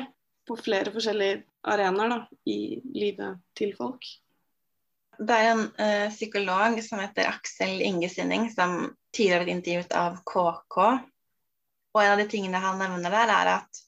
på 0.49 0.57
flere 0.59 0.93
forskjellige 0.95 1.43
arenaer 1.69 2.15
da, 2.15 2.19
i 2.47 2.79
livet 2.95 3.43
til 3.59 3.75
folk. 3.77 4.07
Det 5.19 5.35
er 5.35 5.51
en 5.51 5.65
uh, 5.67 6.09
psykolog 6.15 6.79
som 6.87 7.03
heter 7.03 7.27
Aksel 7.27 7.83
Ingesinning, 7.83 8.47
som 8.55 8.95
tidligere 9.15 9.41
har 9.41 9.47
blitt 9.47 9.57
intervjuet 9.57 9.97
av 9.99 10.21
KK. 10.23 10.79
Og 11.95 12.03
en 12.03 12.13
av 12.13 12.23
de 12.23 12.29
tingene 12.31 12.63
han 12.63 12.79
nevner 12.79 13.15
der, 13.15 13.35
er 13.35 13.53
at 13.57 13.83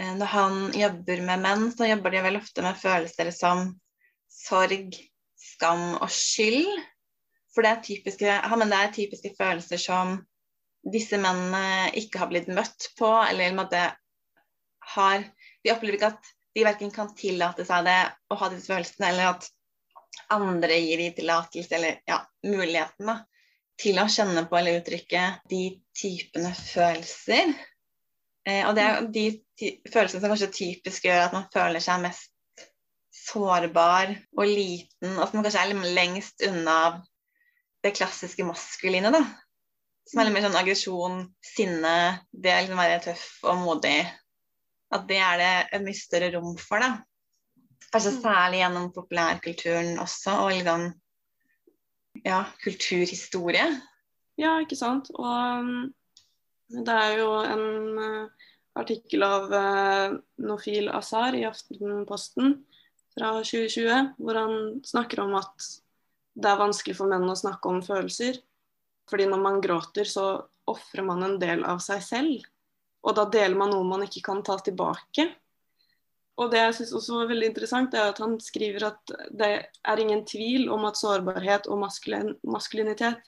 når 0.00 0.32
han 0.32 0.58
jobber 0.76 1.22
med 1.26 1.42
menn, 1.44 1.68
så 1.74 1.88
jobber 1.88 2.14
de 2.14 2.24
vel 2.24 2.38
ofte 2.40 2.64
med 2.64 2.78
følelser 2.80 3.30
som 3.34 3.66
sorg, 4.32 4.96
skam 5.40 5.96
og 5.98 6.10
skyld. 6.12 6.68
For 7.54 7.66
det 7.66 7.70
er 7.70 7.84
typiske, 7.84 8.34
men 8.56 8.70
det 8.70 8.78
er 8.78 8.92
typiske 8.94 9.32
følelser 9.38 9.80
som 9.82 10.18
disse 10.94 11.18
mennene 11.20 11.90
ikke 11.98 12.22
har 12.22 12.30
blitt 12.30 12.48
møtt 12.48 12.90
på, 12.98 13.10
eller 13.28 13.56
måte, 13.56 13.88
har 14.94 15.24
De 15.60 15.72
opplever 15.74 15.98
ikke 15.98 16.08
at 16.14 16.28
de 16.56 16.62
verken 16.64 16.92
kan 16.94 17.10
tillate 17.14 17.66
seg 17.68 17.84
det 17.84 17.98
å 18.32 18.38
ha 18.40 18.46
disse 18.48 18.70
følelsene, 18.70 19.10
eller 19.10 19.34
at 19.34 19.48
andre 20.32 20.78
gir 20.80 21.02
de 21.02 21.10
tillatelse, 21.18 21.74
eller 21.76 21.98
ja, 22.08 22.22
muligheten 22.46 23.10
da, 23.10 23.18
til 23.80 24.00
å 24.00 24.06
kjenne 24.08 24.46
på 24.48 24.56
eller 24.56 24.80
uttrykke 24.80 25.26
de 25.52 25.60
typene 26.00 26.54
følelser. 26.56 27.52
Eh, 28.48 28.64
og 28.68 28.74
det 28.76 28.84
er 28.84 29.08
de 29.12 29.24
følelsene 29.92 30.22
som 30.22 30.32
kanskje 30.32 30.52
typisk 30.56 31.06
gjør 31.06 31.26
at 31.26 31.36
man 31.36 31.48
føler 31.52 31.82
seg 31.84 32.02
mest 32.04 32.30
sårbar 33.20 34.14
og 34.38 34.48
liten, 34.48 35.18
og 35.18 35.28
som 35.28 35.44
kanskje 35.44 35.62
er 35.62 35.94
lengst 35.96 36.44
unna 36.46 36.78
det 37.84 37.94
klassiske 37.96 38.44
maskuline. 38.46 39.12
da. 39.12 39.22
Som 40.08 40.20
er 40.20 40.28
litt 40.28 40.36
mer 40.38 40.46
sånn 40.48 40.58
aggresjon, 40.58 41.20
sinne, 41.44 41.92
det 42.32 42.54
å 42.54 42.62
liksom 42.62 42.80
være 42.80 43.04
tøff 43.04 43.28
og 43.46 43.60
modig. 43.60 44.00
At 44.90 45.06
det 45.06 45.20
er 45.22 45.38
det 45.38 45.52
et 45.76 45.84
mye 45.84 45.98
større 45.98 46.32
rom 46.34 46.56
for, 46.58 46.82
da. 46.82 47.04
Kanskje 47.90 48.16
mm. 48.16 48.18
særlig 48.24 48.60
gjennom 48.62 48.90
populærkulturen 48.94 50.00
også, 50.02 50.34
og 50.44 50.52
liksom 50.54 50.88
ja, 52.26 52.42
kulturhistorie. 52.64 53.68
Ja, 54.40 54.56
ikke 54.62 54.78
sant. 54.78 55.10
Og 55.14 55.90
det 56.70 56.94
er 56.94 57.18
jo 57.18 57.30
en 57.42 57.98
uh, 57.98 58.48
artikkel 58.78 59.24
av 59.26 59.50
uh, 59.50 60.18
Nofil 60.46 60.90
Azar 60.94 61.34
i 61.34 61.44
Aftenposten 61.48 62.60
fra 63.16 63.32
2020, 63.42 64.14
hvor 64.22 64.38
han 64.38 64.54
snakker 64.86 65.24
om 65.24 65.34
at 65.40 65.66
det 66.40 66.46
er 66.46 66.60
vanskelig 66.60 66.94
for 66.96 67.10
menn 67.10 67.26
å 67.28 67.38
snakke 67.38 67.70
om 67.70 67.82
følelser. 67.82 68.38
Fordi 69.10 69.26
når 69.26 69.42
man 69.42 69.60
gråter, 69.62 70.06
så 70.06 70.26
ofrer 70.70 71.02
man 71.06 71.26
en 71.26 71.38
del 71.42 71.64
av 71.66 71.82
seg 71.82 72.02
selv. 72.06 72.46
Og 73.02 73.16
da 73.16 73.26
deler 73.32 73.58
man 73.58 73.72
noe 73.74 73.86
man 73.86 74.04
ikke 74.06 74.22
kan 74.28 74.44
ta 74.46 74.56
tilbake. 74.62 75.26
Og 76.40 76.52
det 76.52 76.60
jeg 76.60 76.76
syns 76.78 76.92
også 76.96 77.18
var 77.18 77.30
veldig 77.32 77.50
interessant, 77.50 77.94
er 77.96 78.12
at 78.12 78.20
han 78.22 78.38
skriver 78.40 78.86
at 78.92 79.14
det 79.36 79.50
er 79.60 80.00
ingen 80.00 80.22
tvil 80.28 80.70
om 80.72 80.86
at 80.88 81.00
sårbarhet 81.00 81.66
og 81.68 81.82
maskulin 81.82 82.36
maskulinitet 82.46 83.26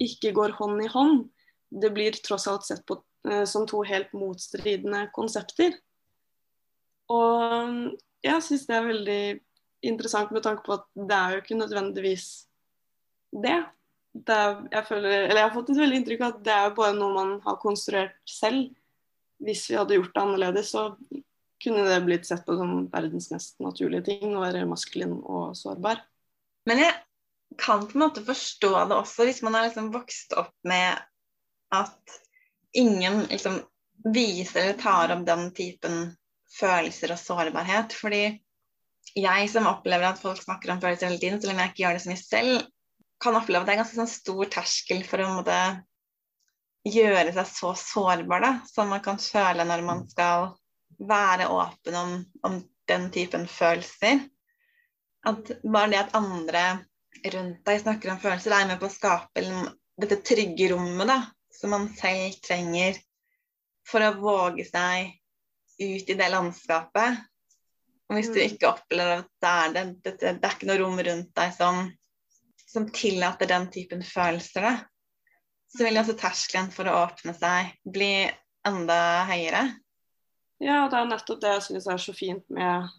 ikke 0.00 0.32
går 0.36 0.54
hånd 0.60 0.84
i 0.84 0.90
hånd. 0.90 1.24
Det 1.74 1.90
blir 1.94 2.16
tross 2.24 2.46
alt 2.50 2.66
sett 2.66 2.84
på 2.86 3.00
eh, 3.28 3.44
som 3.50 3.66
to 3.66 3.82
helt 3.86 4.12
motstridende 4.16 5.06
konsepter. 5.14 5.74
Og 7.12 7.94
jeg 8.24 8.44
syns 8.46 8.66
det 8.68 8.76
er 8.76 8.88
veldig 8.88 9.22
interessant 9.84 10.32
med 10.32 10.44
tanke 10.44 10.64
på 10.64 10.78
at 10.78 10.86
det 10.96 11.16
er 11.16 11.34
jo 11.34 11.42
ikke 11.42 11.58
nødvendigvis 11.58 12.28
det. 13.34 13.58
det 14.14 14.38
er, 14.38 14.56
jeg, 14.70 14.86
føler, 14.88 15.10
eller 15.10 15.40
jeg 15.40 15.48
har 15.48 15.54
fått 15.56 15.74
et 15.74 15.82
veldig 15.82 16.00
inntrykk 16.00 16.24
av 16.24 16.32
at 16.32 16.42
det 16.46 16.56
er 16.56 16.74
bare 16.78 16.96
noe 16.96 17.12
man 17.16 17.36
har 17.44 17.60
konstruert 17.62 18.16
selv. 18.30 18.72
Hvis 19.44 19.66
vi 19.68 19.76
hadde 19.76 19.98
gjort 19.98 20.14
det 20.14 20.22
annerledes, 20.22 20.70
så 20.72 20.86
kunne 21.64 21.86
det 21.88 22.04
blitt 22.04 22.28
sett 22.28 22.44
på 22.46 22.56
som 22.58 22.86
verdens 22.92 23.30
mest 23.32 23.58
naturlige 23.64 24.06
ting 24.12 24.36
å 24.36 24.42
være 24.42 24.66
maskulin 24.68 25.16
og 25.20 25.56
sårbar. 25.58 26.00
Men 26.68 26.80
jeg 26.80 26.94
kan 27.60 27.84
på 27.86 27.98
en 27.98 28.04
måte 28.06 28.24
forstå 28.24 28.70
det 28.88 28.96
også, 28.96 29.26
hvis 29.28 29.42
man 29.44 29.56
har 29.56 29.68
liksom 29.68 29.90
vokst 29.94 30.34
opp 30.38 30.54
med 30.66 31.02
at 31.82 32.18
ingen 32.74 33.24
liksom 33.30 33.60
viser 34.14 34.62
eller 34.62 34.80
tar 34.80 35.14
opp 35.14 35.24
den 35.26 35.48
typen 35.56 35.98
følelser 36.58 37.14
og 37.14 37.20
sårbarhet. 37.20 37.94
Fordi 37.96 38.24
jeg 39.14 39.48
som 39.52 39.68
opplever 39.70 40.08
at 40.08 40.20
folk 40.20 40.42
snakker 40.42 40.74
om 40.74 40.82
følelser 40.82 41.10
hele 41.10 41.22
tiden, 41.22 41.40
selv 41.40 41.54
om 41.54 41.62
jeg 41.62 41.72
ikke 41.72 41.84
gjør 41.84 41.98
det 41.98 42.04
så 42.04 42.12
mye 42.12 42.22
selv, 42.22 42.68
kan 43.22 43.38
oppleve 43.38 43.62
at 43.62 43.68
det 43.68 43.74
er 43.74 43.82
ganske 43.82 44.00
sånn 44.00 44.10
stor 44.10 44.50
terskel 44.52 45.04
for 45.06 45.22
å 45.22 45.32
måtte 45.36 45.58
gjøre 46.84 47.32
seg 47.32 47.48
så 47.48 47.72
sårbar 47.78 48.44
da, 48.44 48.52
som 48.68 48.90
man 48.92 49.02
kan 49.04 49.20
føle 49.22 49.64
når 49.64 49.84
man 49.86 50.02
skal 50.10 50.50
være 50.98 51.48
åpen 51.52 51.96
om, 51.96 52.16
om 52.44 52.58
den 52.90 53.06
typen 53.14 53.46
følelser. 53.48 54.26
At 55.24 55.54
bare 55.62 55.92
det 55.94 56.02
at 56.02 56.18
andre 56.18 56.64
rundt 57.32 57.62
deg 57.64 57.80
snakker 57.80 58.12
om 58.12 58.20
følelser, 58.20 58.52
er 58.52 58.68
med 58.68 58.82
på 58.82 58.90
å 58.90 58.92
skape 58.92 59.44
dette 60.02 60.20
trygge 60.26 60.68
rommet 60.74 61.08
da, 61.08 61.18
som 61.64 61.70
man 61.72 61.86
selv 61.96 62.34
trenger 62.44 62.98
for 63.88 64.04
å 64.04 64.16
våge 64.20 64.66
seg 64.68 65.14
ut 65.80 66.10
i 66.12 66.16
det 66.18 66.26
landskapet. 66.28 67.22
Og 68.10 68.18
hvis 68.18 68.28
du 68.28 68.36
mm. 68.36 68.48
ikke 68.50 68.68
opplever 68.68 69.22
at 69.22 69.30
det 69.40 69.52
er 69.52 69.72
det, 69.72 69.84
det, 70.04 70.12
det 70.20 70.32
er 70.34 70.56
ikke 70.58 70.68
noe 70.68 70.76
rom 70.82 71.00
rundt 71.06 71.30
deg 71.40 71.54
som, 71.56 71.86
som 72.68 72.90
tillater 72.92 73.48
den 73.48 73.70
typen 73.72 74.04
følelser, 74.04 74.68
da, 74.68 74.74
så 75.72 75.86
vil 75.88 76.02
også 76.02 76.18
terskelen 76.20 76.68
for 76.74 76.90
å 76.90 76.98
åpne 77.06 77.32
seg 77.38 77.72
bli 77.96 78.12
enda 78.68 79.00
høyere. 79.32 79.64
Ja, 80.60 80.84
det 80.92 81.00
er 81.00 81.08
nettopp 81.08 81.40
det 81.40 81.56
jeg 81.56 81.66
syns 81.70 81.88
er 81.88 82.04
så 82.04 82.12
fint 82.16 82.44
med 82.52 82.92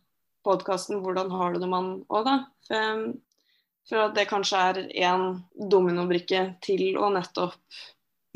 podkasten 0.46 1.06
'Hvordan 1.06 1.30
har 1.38 1.54
du 1.54 1.62
det, 1.62 1.70
mann?' 1.70 2.00
òg, 2.10 2.26
da. 2.26 2.36
For, 2.66 3.14
for 3.92 4.08
at 4.10 4.18
det 4.18 4.26
kanskje 4.34 4.70
er 4.72 4.82
én 5.06 5.36
dominobrikke 5.54 6.48
til 6.66 6.98
å 6.98 7.14
nettopp 7.14 7.62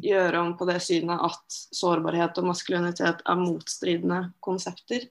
gjøre 0.03 0.41
om 0.41 0.56
på 0.58 0.68
det 0.70 0.79
synet 0.84 1.22
at 1.25 1.60
sårbarhet 1.75 2.38
og 2.41 2.50
maskulinitet 2.51 3.24
er 3.25 3.39
motstridende 3.39 4.20
konsepter. 4.44 5.08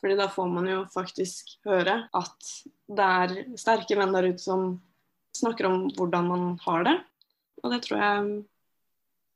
Fordi 0.00 0.16
da 0.16 0.28
får 0.32 0.48
man 0.48 0.68
jo 0.68 0.84
faktisk 0.92 1.56
høre 1.68 1.96
at 2.16 2.52
det 2.90 3.08
er 3.24 3.34
sterke 3.60 3.98
menn 3.98 4.14
der 4.16 4.30
ute 4.32 4.42
som 4.42 4.78
snakker 5.36 5.68
om 5.68 5.82
hvordan 5.96 6.30
man 6.30 6.46
har 6.64 6.86
det. 6.88 6.96
Og 7.60 7.74
det 7.74 7.82
tror 7.84 8.00
jeg 8.00 8.30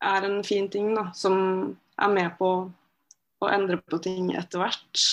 er 0.05 0.29
en 0.29 0.41
fin 0.47 0.71
ting 0.73 0.95
da, 0.97 1.11
som 1.17 1.37
er 2.01 2.13
med 2.13 2.33
på 2.39 2.51
å 3.45 3.53
endre 3.53 3.79
på 3.81 4.01
ting 4.03 4.33
etter 4.35 4.63
hvert. 4.63 5.05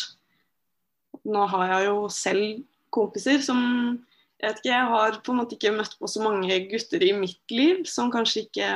Nå 1.27 1.45
har 1.51 1.75
jeg 1.75 1.89
jo 1.89 2.07
selv 2.13 2.63
kompiser 2.91 3.43
som 3.43 3.59
jeg 4.41 4.49
vet 4.49 4.59
ikke, 4.63 4.71
jeg 4.73 4.89
har 4.89 5.17
på 5.21 5.33
en 5.33 5.37
måte 5.37 5.53
ikke 5.53 5.73
møtt 5.75 5.91
på 5.99 6.07
så 6.09 6.23
mange 6.23 6.55
gutter 6.71 7.03
i 7.05 7.11
mitt 7.13 7.53
liv 7.53 7.83
som 7.85 8.09
kanskje 8.13 8.47
ikke 8.47 8.69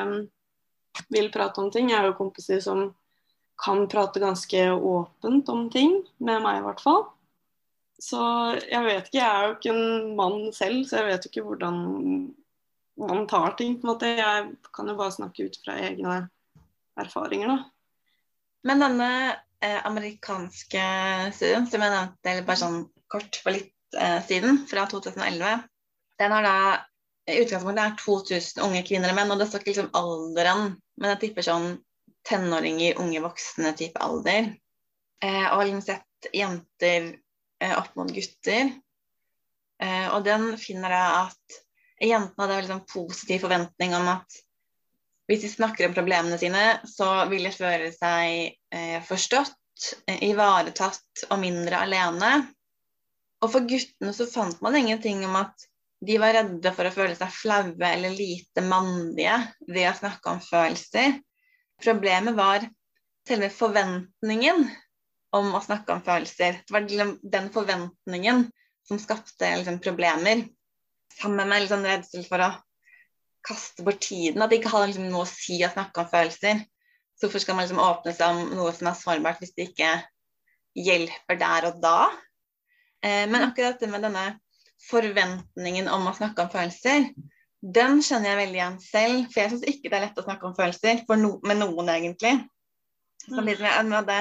vil 1.12 1.32
prate 1.34 1.62
om 1.62 1.72
ting. 1.74 1.90
Jeg 1.92 2.00
har 2.00 2.10
jo 2.12 2.20
kompiser 2.20 2.62
som 2.64 2.88
kan 3.62 3.86
prate 3.92 4.20
ganske 4.20 4.64
åpent 4.72 5.50
om 5.50 5.68
ting, 5.72 6.02
med 6.18 6.44
meg 6.44 6.60
i 6.60 6.66
hvert 6.66 6.82
fall. 6.84 7.06
Så 8.02 8.20
jeg 8.60 8.84
vet 8.84 9.06
ikke, 9.08 9.22
jeg 9.22 9.28
er 9.28 9.46
jo 9.46 9.54
ikke 9.56 9.72
en 9.72 10.16
mann 10.18 10.42
selv, 10.56 10.82
så 10.88 11.00
jeg 11.00 11.08
vet 11.10 11.26
jo 11.26 11.32
ikke 11.32 11.46
hvordan 11.48 11.78
man 13.00 13.28
tar 13.28 13.56
ting. 13.60 13.78
på 13.80 13.88
en 13.88 13.94
måte. 13.94 14.12
Jeg 14.20 14.50
kan 14.76 14.92
jo 14.92 14.98
bare 15.00 15.16
snakke 15.16 15.48
ut 15.48 15.58
fra 15.64 15.78
egne 15.88 16.26
erfaringer, 17.00 17.54
da. 17.54 17.58
Men 18.66 18.82
denne 18.82 19.10
eh, 19.62 19.80
amerikanske 19.86 20.84
studien 21.38 21.68
som 21.70 21.84
jeg 21.84 21.94
nevnte 21.94 22.32
eller 22.32 22.48
bare 22.48 22.62
sånn 22.64 22.80
kort 23.12 23.40
for 23.44 23.54
litt 23.54 23.72
eh, 24.00 24.20
siden, 24.26 24.64
fra 24.70 24.88
2011, 24.90 25.66
den 26.20 26.34
har 26.34 26.48
da 26.48 26.58
i 27.26 27.40
utgangspunktet 27.42 27.84
er 27.84 27.98
2000 28.02 28.64
unge 28.66 28.84
kvinner 28.86 29.12
og 29.12 29.18
menn, 29.18 29.34
og 29.34 29.42
det 29.42 29.50
står 29.50 29.64
ikke 29.64 29.72
liksom 29.72 29.92
alderen, 29.98 30.76
men 31.00 31.14
jeg 31.14 31.22
tipper 31.24 31.48
sånn 31.48 31.68
tenåringer, 32.26 33.00
unge 33.02 33.22
voksne 33.24 33.74
type 33.78 34.02
alder. 34.02 34.52
Eh, 35.24 35.46
og 35.50 35.60
har 35.60 35.68
liksom 35.68 35.86
sett 35.86 36.30
jenter 36.34 37.12
eh, 37.62 37.76
opp 37.78 37.94
mot 37.98 38.12
gutter. 38.14 38.72
Eh, 39.82 40.08
og 40.14 40.26
den 40.26 40.54
finner 40.62 40.94
jeg 40.94 41.22
at 41.26 41.60
jentene 42.06 42.44
hadde 42.44 42.58
en 42.58 42.66
liksom 42.66 42.84
positiv 42.92 43.46
forventning 43.46 43.96
om 43.98 44.10
at 44.16 44.42
hvis 45.26 45.42
de 45.42 45.50
snakker 45.50 45.88
om 45.88 45.96
problemene 45.96 46.38
sine, 46.38 46.64
så 46.86 47.26
vil 47.32 47.48
de 47.48 47.54
føle 47.54 47.90
seg 47.96 48.54
eh, 48.76 49.00
forstått, 49.06 49.94
eh, 50.06 50.22
ivaretatt 50.30 51.26
og 51.32 51.40
mindre 51.42 51.82
alene. 51.88 52.34
Og 53.42 53.52
for 53.54 53.66
guttene 53.66 54.14
så 54.14 54.28
fant 54.30 54.62
man 54.62 54.78
ingenting 54.78 55.26
om 55.26 55.38
at 55.42 55.66
de 56.06 56.18
var 56.20 56.36
redde 56.36 56.72
for 56.76 56.88
å 56.88 56.94
føle 56.94 57.16
seg 57.18 57.32
flaue 57.32 57.88
eller 57.88 58.14
lite 58.14 58.64
mandige 58.66 59.38
ved 59.68 59.88
å 59.90 59.96
snakke 59.98 60.34
om 60.34 60.42
følelser. 60.44 61.20
Problemet 61.82 62.36
var 62.38 62.66
selve 63.28 63.50
forventningen 63.54 64.66
om 65.36 65.56
å 65.56 65.64
snakke 65.64 65.96
om 65.96 66.04
følelser. 66.06 66.62
Det 66.66 66.76
var 66.76 66.86
liksom 66.86 67.16
den 67.24 67.50
forventningen 67.54 68.46
som 68.88 69.02
skapte 69.02 69.50
liksom 69.58 69.82
problemer. 69.84 70.46
Sammen 71.16 71.50
med 71.50 71.64
liksom 71.64 71.86
redsel 71.88 72.26
for 72.28 72.44
å 72.44 72.52
kaste 73.46 73.86
bort 73.86 74.04
tiden. 74.04 74.42
At 74.42 74.52
det 74.52 74.62
ikke 74.62 74.74
hadde 74.74 74.92
liksom 74.92 75.10
noe 75.10 75.26
å 75.26 75.32
si 75.32 75.60
å 75.66 75.72
snakke 75.72 76.04
om 76.04 76.12
følelser. 76.12 76.64
Så 77.16 77.28
hvorfor 77.28 77.44
skal 77.44 77.58
man 77.58 77.68
liksom 77.68 77.84
åpne 77.84 78.14
seg 78.16 78.36
om 78.36 78.56
noe 78.58 78.74
som 78.76 78.90
er 78.92 79.00
sårbart, 79.00 79.40
hvis 79.40 79.56
det 79.56 79.70
ikke 79.70 79.92
hjelper 80.76 81.40
der 81.40 81.70
og 81.70 81.80
da? 81.84 82.00
Eh, 83.00 83.24
men 83.32 83.46
akkurat 83.48 83.80
det 83.80 83.90
med 83.92 84.04
denne 84.04 84.26
forventningen 84.90 85.88
om 85.92 86.10
å 86.10 86.16
snakke 86.16 86.46
om 86.46 86.52
følelser, 86.54 87.10
den 87.66 88.02
kjenner 88.06 88.32
jeg 88.32 88.42
veldig 88.42 88.60
igjen 88.60 88.82
selv. 88.84 89.22
For 89.32 89.42
jeg 89.42 89.54
syns 89.54 89.70
ikke 89.72 89.90
det 89.90 89.98
er 89.98 90.04
lett 90.08 90.20
å 90.22 90.26
snakke 90.26 90.50
om 90.50 90.58
følelser 90.58 91.02
no 91.22 91.32
med 91.46 91.62
noen, 91.62 91.90
egentlig. 91.90 92.36
Som 93.26 93.48
det, 94.06 94.20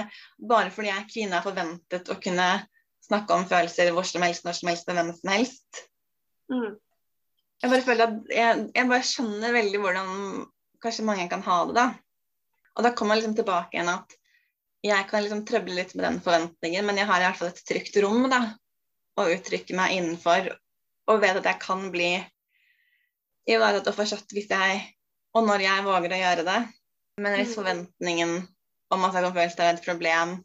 bare 0.48 0.70
fordi 0.72 0.88
jeg 0.88 1.00
er 1.02 1.10
kvinne, 1.10 1.36
er 1.36 1.44
forventet 1.44 2.08
å 2.08 2.16
kunne 2.22 2.48
snakke 3.04 3.36
om 3.36 3.44
følelser 3.48 3.92
hvor 3.92 4.06
som 4.08 4.24
helst, 4.24 4.46
når 4.46 4.56
som 4.60 4.70
helst, 4.70 4.88
med 4.88 4.96
hvem 5.00 5.12
som 5.18 5.32
helst. 5.34 5.84
Mm. 6.52 6.72
Jeg 7.62 7.72
bare 7.72 7.84
føler 7.84 8.06
at 8.08 8.32
jeg, 8.32 8.64
jeg, 8.76 8.88
bare 8.90 9.08
skjønner 9.08 9.56
veldig 9.58 9.80
hvordan 9.82 10.10
kanskje 10.84 11.06
mange 11.08 11.28
kan 11.32 11.44
ha 11.44 11.58
det, 11.68 11.76
da. 11.76 11.86
Og 12.74 12.86
da 12.86 12.92
kommer 12.96 13.14
jeg 13.14 13.22
liksom 13.22 13.36
tilbake 13.38 13.76
igjen 13.76 13.92
at 13.92 14.16
jeg 14.84 15.06
kan 15.08 15.24
liksom 15.24 15.44
trøble 15.48 15.76
litt 15.78 15.94
med 15.96 16.04
den 16.04 16.18
forventningen, 16.24 16.84
men 16.84 16.98
jeg 17.00 17.08
har 17.08 17.22
i 17.22 17.28
hvert 17.28 17.38
fall 17.40 17.52
et 17.52 17.62
trygt 17.68 17.96
rom 18.04 18.26
da, 18.32 18.40
å 19.20 19.26
uttrykke 19.30 19.76
meg 19.78 19.96
innenfor, 19.98 20.50
og 21.10 21.20
vet 21.22 21.38
at 21.38 21.48
jeg 21.48 21.60
kan 21.62 21.86
bli 21.94 22.12
ivaretatt 23.50 23.90
og 23.92 23.98
forstått 23.98 24.32
hvis 24.34 24.50
jeg 24.50 24.82
og 25.34 25.46
når 25.48 25.64
jeg 25.66 25.84
våger 25.86 26.14
å 26.14 26.20
gjøre 26.20 26.46
det. 26.46 26.58
Men 27.20 27.36
hvis 27.38 27.52
mm. 27.52 27.56
forventningen 27.58 28.34
om 28.94 29.06
at 29.06 29.16
jeg 29.16 29.26
kan 29.26 29.36
føle 29.36 29.66
er 29.66 29.72
et 29.72 29.86
problem, 29.86 30.36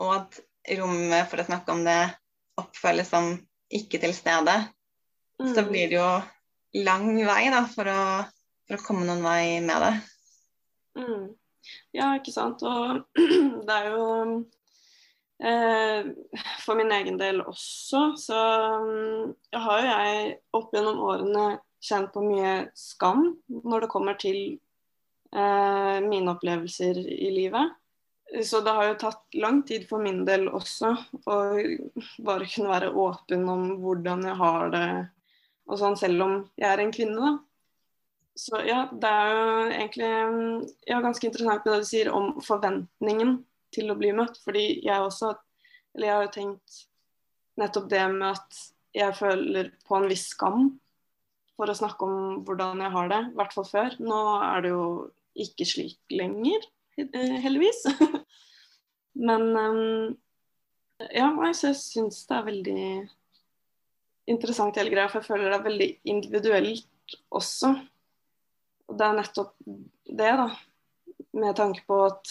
og 0.00 0.12
at 0.16 0.40
rommet 0.80 1.28
for 1.30 1.40
å 1.40 1.46
snakke 1.48 1.74
om 1.74 1.82
det 1.86 2.00
oppfølges 2.60 3.10
som 3.12 3.32
ikke 3.72 4.00
til 4.02 4.14
stede, 4.16 4.56
mm. 5.40 5.50
så 5.56 5.64
blir 5.68 5.90
det 5.90 5.98
jo 5.98 6.10
lang 6.84 7.12
vei 7.26 7.50
da, 7.52 7.64
for 7.68 7.88
å, 7.90 8.00
for 8.68 8.76
å 8.76 8.84
komme 8.84 9.06
noen 9.08 9.24
vei 9.24 9.60
med 9.64 9.84
det. 9.86 9.92
Mm. 11.00 11.28
Ja, 11.96 12.14
ikke 12.18 12.34
sant. 12.34 12.62
Og 12.66 13.04
det 13.66 13.76
er 13.76 13.90
jo 13.94 14.06
for 15.40 16.76
min 16.76 16.92
egen 16.92 17.16
del 17.20 17.40
også, 17.40 18.00
så 18.20 18.38
mm, 18.84 19.30
jeg 19.54 19.62
har 19.64 19.80
jo 19.80 19.90
jeg 19.90 20.32
opp 20.58 20.74
gjennom 20.74 21.00
årene 21.08 21.44
kjent 21.80 22.12
på 22.12 22.22
mye 22.24 22.54
skam 22.76 23.30
når 23.48 23.86
det 23.86 23.92
kommer 23.92 24.18
til 24.20 24.40
eh, 25.32 25.98
mine 26.04 26.34
opplevelser 26.34 27.00
i 27.00 27.30
livet. 27.32 27.76
Så 28.44 28.60
det 28.62 28.74
har 28.76 28.86
jo 28.86 28.98
tatt 29.00 29.38
lang 29.42 29.62
tid 29.66 29.88
for 29.88 30.02
min 30.02 30.22
del 30.28 30.46
også 30.52 30.92
å 31.24 31.38
bare 32.22 32.46
kunne 32.52 32.70
være 32.70 32.92
åpen 32.92 33.48
om 33.50 33.64
hvordan 33.82 34.28
jeg 34.28 34.38
har 34.38 34.74
det, 34.74 34.88
og 35.70 35.80
sånn, 35.80 35.96
selv 35.98 36.26
om 36.26 36.36
jeg 36.58 36.68
er 36.68 36.82
en 36.82 36.92
kvinne, 36.94 37.18
da. 37.18 37.32
så 38.38 38.60
ja, 38.66 38.84
det 38.92 39.10
er 39.10 39.32
jo 39.32 39.48
egentlig 39.66 40.12
ja, 40.86 41.00
ganske 41.02 41.26
interessant 41.26 41.66
det 41.66 41.80
du 41.82 41.88
sier 41.88 42.12
om 42.14 42.36
forventningen 42.44 43.40
til 43.74 43.90
å 43.90 43.98
bli 43.98 44.12
møtt. 44.16 44.40
Fordi 44.44 44.66
jeg 44.84 45.06
også 45.06 45.34
Eller 45.94 46.06
jeg 46.06 46.14
har 46.14 46.22
jo 46.22 46.34
tenkt 46.36 46.76
nettopp 47.58 47.88
det 47.90 48.02
med 48.12 48.28
at 48.28 48.58
jeg 48.94 49.16
føler 49.18 49.72
på 49.86 49.96
en 49.98 50.06
viss 50.10 50.28
skam 50.30 50.68
for 51.58 51.70
å 51.70 51.74
snakke 51.74 52.06
om 52.06 52.44
hvordan 52.46 52.80
jeg 52.84 52.94
har 52.94 53.10
det. 53.10 53.20
I 53.26 53.38
hvert 53.40 53.56
fall 53.56 53.66
før. 53.66 53.96
Nå 53.98 54.20
er 54.38 54.64
det 54.64 54.70
jo 54.70 54.84
ikke 55.40 55.66
slik 55.66 56.14
lenger, 56.14 56.62
heldigvis. 56.96 57.82
Men 59.26 59.50
um, 59.56 60.16
ja, 61.10 61.28
jeg 61.50 61.74
syns 61.80 62.22
det 62.28 62.36
er 62.36 62.46
veldig 62.46 62.84
interessant 64.30 64.78
hele 64.78 64.92
greia, 64.92 65.08
for 65.10 65.20
jeg 65.20 65.30
føler 65.30 65.50
det 65.50 65.58
er 65.58 65.66
veldig 65.66 65.90
individuelt 66.14 67.16
også. 67.34 67.74
Og 68.90 68.98
det 68.98 69.06
er 69.06 69.18
nettopp 69.18 69.54
det, 69.66 70.32
da. 70.42 70.48
Med 71.40 71.54
tanke 71.58 71.84
på 71.86 71.98
at 72.08 72.30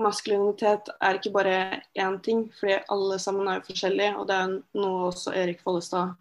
maskulinitet 0.00 0.88
er 1.00 1.18
ikke 1.18 1.34
bare 1.34 1.56
én 1.98 2.18
ting, 2.24 2.46
fordi 2.56 2.78
alle 2.92 3.18
sammen 3.20 3.48
er 3.48 3.60
jo 3.60 3.68
forskjellige. 3.68 4.16
Og 4.18 4.28
det 4.28 4.38
er 4.38 4.54
noe 4.78 5.08
også 5.10 5.34
Erik 5.36 5.60
Follestad 5.64 6.14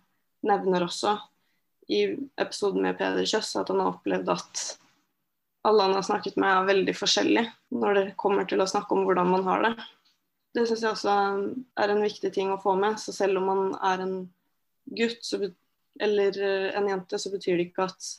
nevner 0.47 0.85
også 0.85 1.15
i 1.91 2.03
episoden 2.39 2.83
med 2.85 2.97
Peder 2.99 3.27
Kjøss, 3.27 3.55
at 3.59 3.71
han 3.71 3.81
har 3.81 3.93
opplevd 3.93 4.29
at 4.31 4.61
alle 5.67 5.85
han 5.85 5.97
har 5.97 6.05
snakket 6.05 6.37
med 6.41 6.49
er 6.49 6.69
veldig 6.69 6.93
forskjellige 6.97 7.49
når 7.77 7.97
det 7.97 8.05
kommer 8.21 8.47
til 8.49 8.63
å 8.63 8.69
snakke 8.69 8.95
om 8.95 9.03
hvordan 9.05 9.29
man 9.29 9.43
har 9.45 9.65
det. 9.67 9.73
Det 10.55 10.65
syns 10.67 10.83
jeg 10.83 10.95
også 10.95 11.17
er 11.79 11.93
en 11.93 12.03
viktig 12.03 12.31
ting 12.35 12.51
å 12.51 12.59
få 12.61 12.73
med. 12.79 12.97
Så 12.99 13.13
selv 13.15 13.39
om 13.39 13.47
man 13.47 13.61
er 13.77 14.03
en 14.03 14.15
gutt 14.97 15.29
eller 16.01 16.41
eh, 16.41 16.71
en 16.75 16.89
jente, 16.89 17.19
så 17.19 17.31
betyr 17.31 17.59
det 17.59 17.69
ikke 17.69 17.87
at 17.91 18.09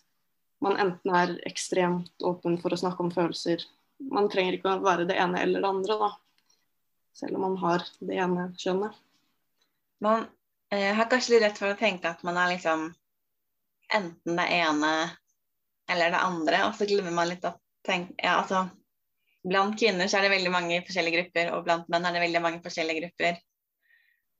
man 0.63 0.79
enten 0.81 1.17
er 1.19 1.35
ekstremt 1.49 2.25
åpen 2.25 2.59
for 2.63 2.73
å 2.73 2.79
snakke 2.79 3.03
om 3.05 3.13
følelser. 3.13 3.65
Man 4.13 4.29
trenger 4.33 4.57
ikke 4.57 4.73
å 4.73 4.83
være 4.83 5.07
det 5.09 5.19
ene 5.21 5.43
eller 5.43 5.63
det 5.63 5.69
andre, 5.69 5.99
da. 6.01 6.11
Selv 7.17 7.39
om 7.39 7.47
man 7.47 7.57
har 7.61 7.85
det 8.01 8.19
ene 8.25 8.49
kjønnet. 8.59 8.97
Man 10.03 10.27
eh, 10.73 10.91
har 10.97 11.11
kanskje 11.11 11.37
litt 11.37 11.45
rett 11.45 11.61
for 11.61 11.73
å 11.73 11.79
tenke 11.79 12.11
at 12.11 12.23
man 12.27 12.41
er 12.41 12.55
liksom 12.55 12.89
enten 13.93 14.39
det 14.39 14.47
ene 14.57 14.93
eller 15.91 16.15
det 16.15 16.23
andre, 16.25 16.63
og 16.67 16.77
så 16.79 16.89
glemmer 16.89 17.15
man 17.15 17.29
litt 17.29 17.45
at 17.45 17.59
tenk, 17.87 18.15
ja, 18.17 18.39
altså, 18.41 18.67
Blant 19.43 19.75
kvinner 19.75 20.07
så 20.07 20.21
er 20.21 20.29
det 20.29 20.37
veldig 20.37 20.51
mange 20.55 20.77
forskjellige 20.87 21.17
grupper, 21.17 21.49
og 21.57 21.65
blant 21.67 21.89
menn 21.91 22.05
er 22.07 22.15
det 22.15 22.21
veldig 22.23 22.43
mange 22.45 22.61
forskjellige 22.63 23.01
grupper. 23.01 23.41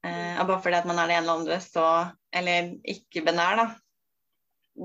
Eh, 0.07 0.37
og 0.39 0.47
bare 0.47 0.63
fordi 0.63 0.79
at 0.79 0.87
man 0.87 1.01
er 1.03 1.11
det 1.11 1.17
ene 1.17 1.25
eller 1.27 1.41
andre, 1.41 1.57
så 1.63 1.87
Eller 2.33 2.71
ikke-benær, 2.89 3.59
da. 3.59 3.65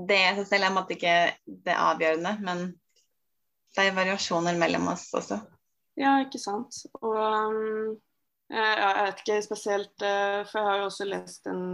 Det 0.08 0.18
i 0.18 0.32
seg 0.36 0.48
selv 0.50 0.66
er 0.66 0.74
måtte 0.74 0.96
ikke 0.98 1.14
det 1.46 1.76
avgjørende, 1.80 2.32
men 2.44 2.64
det 3.76 3.86
er 3.86 3.96
variasjoner 3.96 4.58
mellom 4.58 4.88
oss 4.92 5.08
også. 5.16 5.40
Ja, 5.98 6.18
ikke 6.22 6.40
sant. 6.40 6.84
Og 7.02 7.18
um, 7.18 7.98
jeg 8.52 8.94
vet 9.00 9.22
ikke 9.24 9.42
spesielt, 9.44 9.94
uh, 10.02 10.44
for 10.48 10.60
jeg 10.60 10.68
har 10.68 10.80
jo 10.80 10.88
også 10.88 11.08
lest 11.08 11.50
en 11.50 11.64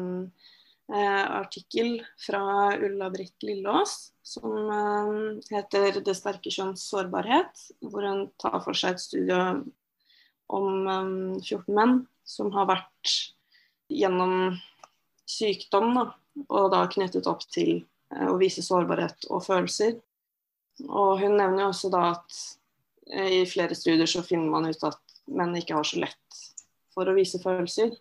uh, 0.92 1.24
artikkel 1.40 1.98
fra 2.24 2.42
Ulla-Britt 2.78 3.46
Lillås 3.46 3.94
som 4.24 4.54
uh, 4.72 5.40
heter 5.52 6.00
'Det 6.00 6.16
sterke 6.16 6.52
kjønns 6.52 6.88
sårbarhet', 6.88 7.68
hvor 7.84 8.08
hun 8.08 8.26
tar 8.40 8.60
for 8.64 8.76
seg 8.76 8.96
et 8.96 9.04
studie 9.04 9.40
om 10.48 10.88
um, 10.88 11.40
14 11.40 11.74
menn 11.74 11.98
som 12.24 12.50
har 12.56 12.68
vært 12.68 13.12
gjennom 13.92 14.56
sykdom, 15.28 15.94
da, 15.96 16.04
og 16.48 16.70
da 16.72 16.84
knyttet 16.90 17.28
opp 17.30 17.44
til 17.52 17.76
eh, 18.14 18.28
å 18.28 18.36
vise 18.40 18.64
sårbarhet 18.64 19.28
og 19.30 19.44
følelser. 19.44 19.98
Og 20.88 21.20
hun 21.20 21.36
nevner 21.38 21.64
jo 21.64 21.70
også 21.70 21.90
da 21.92 22.06
at 22.12 22.38
eh, 23.12 23.40
i 23.40 23.44
flere 23.48 23.76
studier 23.78 24.10
så 24.10 24.24
finner 24.26 24.50
man 24.50 24.66
ut 24.70 24.88
at 24.88 25.00
menn 25.30 25.54
ikke 25.58 25.76
har 25.78 25.86
så 25.86 26.00
lett 26.02 26.40
for 26.94 27.08
å 27.08 27.14
vise 27.16 27.40
følelser. 27.42 27.94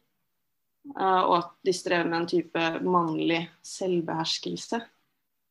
Eh, 0.93 1.21
og 1.21 1.35
at 1.37 1.53
de 1.65 1.75
strever 1.75 2.09
med 2.09 2.21
en 2.21 2.31
type 2.33 2.65
mannlig 2.85 3.43
selvbeherskelse. 3.67 4.81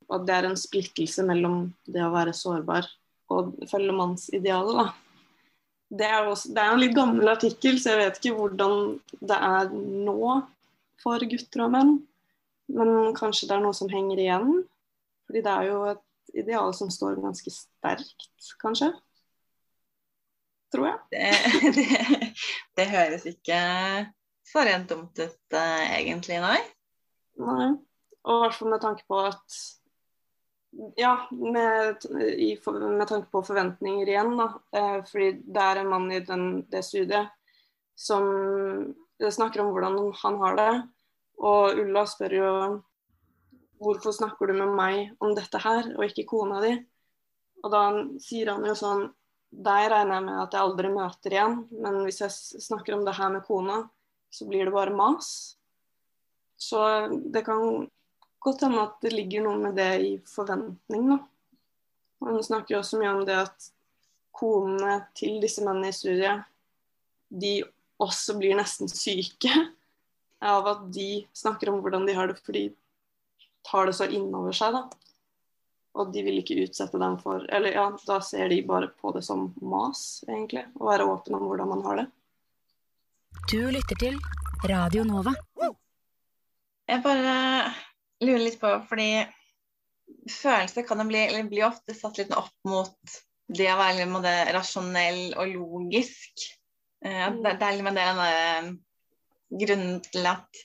Og 0.09 0.19
at 0.19 0.27
det 0.29 0.39
er 0.39 0.51
en 0.51 0.59
splittelse 0.59 1.25
mellom 1.29 1.65
det 1.89 2.03
å 2.05 2.13
være 2.13 2.35
sårbar 2.37 2.91
og 3.33 3.55
følge 3.71 3.95
mannsidealet, 3.97 4.83
da 4.83 4.91
det 5.93 6.09
er, 6.09 6.25
også, 6.25 6.53
det 6.57 6.63
er 6.63 6.73
en 6.73 6.81
litt 6.81 6.95
gammel 6.97 7.29
artikkel, 7.29 7.77
så 7.81 7.93
jeg 7.93 8.01
vet 8.01 8.19
ikke 8.21 8.37
hvordan 8.39 8.77
det 9.21 9.37
er 9.37 9.73
nå 9.73 10.31
for 11.03 11.25
gutter 11.29 11.67
og 11.67 11.75
menn. 11.75 11.93
Men 12.73 13.13
kanskje 13.17 13.51
det 13.51 13.59
er 13.59 13.65
noe 13.67 13.77
som 13.77 13.91
henger 13.93 14.23
igjen. 14.23 14.63
Fordi 15.29 15.43
det 15.45 15.53
er 15.53 15.69
jo 15.69 15.83
et 15.91 16.01
ideal 16.39 16.75
som 16.75 16.91
står 16.91 17.21
ganske 17.23 17.53
sterkt, 17.55 18.53
kanskje. 18.63 18.93
Tror 20.73 20.89
jeg. 20.89 20.99
Det, 21.13 21.29
det, 21.77 22.33
det 22.79 22.89
høres 22.93 23.29
ikke 23.29 23.61
så 24.53 24.65
rent 24.67 24.91
dumt 24.91 25.19
ut, 25.21 25.39
uh, 25.55 25.85
egentlig, 25.99 26.41
nei. 26.43 26.59
Nei. 27.41 27.71
Og 28.23 28.35
i 28.37 28.43
hvert 28.45 28.59
fall 28.59 28.73
med 28.73 28.83
tanke 28.83 29.07
på 29.09 29.21
at 29.27 29.61
ja, 30.97 31.29
med, 31.31 32.05
i, 32.39 32.55
med, 32.67 33.07
tanke 33.09 33.29
på 33.33 33.43
forventninger 33.45 34.09
igjen, 34.09 34.37
da. 34.39 34.49
Eh, 34.73 34.99
fordi 35.05 35.27
det 35.45 35.65
er 35.65 35.81
en 35.83 35.91
mann 35.91 36.07
i 36.13 36.23
den, 36.25 36.47
det 36.73 36.81
studiet 36.87 37.29
som 37.99 38.25
snakker 39.21 39.61
om 39.63 39.73
hvordan 39.75 39.99
han 40.23 40.39
har 40.41 40.57
det. 40.57 40.71
Og 41.43 41.83
Ulla 41.83 42.07
spør 42.09 42.37
jo 42.39 42.53
hvorfor 43.83 44.15
snakker 44.15 44.51
du 44.51 44.57
med 44.57 44.75
meg 44.77 45.17
om 45.23 45.35
dette 45.37 45.61
her, 45.63 45.93
og 45.97 46.07
ikke 46.07 46.27
kona 46.31 46.61
di? 46.65 46.77
Og 47.63 47.73
da 47.73 47.83
sier 48.23 48.55
han 48.55 48.65
jo 48.67 48.77
sånn 48.79 49.11
Deg 49.53 49.91
regner 49.93 50.17
jeg 50.17 50.25
med 50.25 50.39
at 50.41 50.55
jeg 50.57 50.65
aldri 50.65 50.89
møter 50.89 51.35
igjen, 51.35 51.59
men 51.77 51.99
hvis 52.07 52.23
jeg 52.23 52.63
snakker 52.65 52.95
om 52.97 53.03
det 53.05 53.13
her 53.19 53.29
med 53.35 53.43
kona, 53.45 53.83
så 54.33 54.47
blir 54.49 54.65
det 54.65 54.73
bare 54.73 54.95
mas. 54.97 55.29
Så 56.57 56.81
det 57.35 57.43
kan 57.45 57.85
godt 58.41 58.65
hende 58.65 58.87
at 58.87 58.97
det 59.05 59.13
ligger 59.13 59.45
noe 59.45 59.61
med 59.61 59.77
det 59.77 59.91
i 60.07 60.15
forventning. 60.25 61.05
Da. 61.11 61.19
Han 62.25 62.41
snakker 62.49 62.79
jo 62.79 62.81
også 62.81 63.03
mye 63.03 63.13
om 63.13 63.27
det 63.29 63.37
at 63.43 63.69
konene 64.33 65.03
til 65.21 65.37
disse 65.43 65.61
mennene 65.61 65.93
i 65.93 65.97
studiet, 66.01 66.49
de 67.29 67.59
også 68.03 68.39
blir 68.41 68.57
nesten 68.57 68.89
syke 68.89 69.53
av 70.43 70.67
at 70.71 70.87
de 70.97 71.27
snakker 71.37 71.71
om 71.71 71.83
hvordan 71.85 72.09
de 72.09 72.17
har 72.17 72.33
det, 72.33 72.41
for 72.41 72.57
de 72.57 72.71
tar 73.67 73.89
det 73.89 73.97
så 73.99 74.09
innover 74.09 74.57
seg. 74.57 74.77
da. 74.77 75.03
Og 76.01 76.13
de 76.15 76.23
vil 76.25 76.41
ikke 76.41 76.57
utsette 76.63 77.01
dem 77.01 77.19
for 77.21 77.45
Eller 77.53 77.77
ja, 77.77 77.85
da 78.07 78.19
ser 78.25 78.49
de 78.49 78.63
bare 78.65 78.89
på 78.97 79.13
det 79.13 79.25
som 79.27 79.51
mas, 79.61 80.23
egentlig. 80.29 80.65
Å 80.81 80.89
være 80.89 81.09
åpen 81.11 81.37
om 81.37 81.47
hvordan 81.51 81.73
man 81.75 81.85
har 81.87 82.03
det. 82.03 82.07
Du 83.51 83.61
lytter 83.75 83.99
til 84.01 84.19
Radio 84.69 85.05
Nova. 85.05 85.35
Jeg 86.89 87.03
bare 87.05 87.37
lurer 88.23 88.43
litt 88.43 88.59
på, 88.61 88.71
fordi 88.89 89.25
følelser 90.31 90.87
kan 90.87 91.01
jo 91.03 91.07
bli, 91.09 91.21
eller 91.27 91.49
blir 91.51 91.69
ofte 91.69 91.95
satt 91.97 92.19
litt 92.21 92.35
opp 92.37 92.55
mot 92.69 93.15
det 93.53 93.69
å 93.73 93.79
være 93.79 94.09
måte, 94.11 94.33
rasjonell 94.55 95.33
og 95.37 95.55
logisk. 95.55 96.47
Uh, 97.05 97.29
det, 97.43 97.57
det, 97.59 97.69
er 97.69 97.79
litt 97.79 97.91
av 97.91 97.99
den 97.99 98.21
eh, 98.27 98.69
grunnen 99.63 99.97
til 100.07 100.29
at 100.31 100.63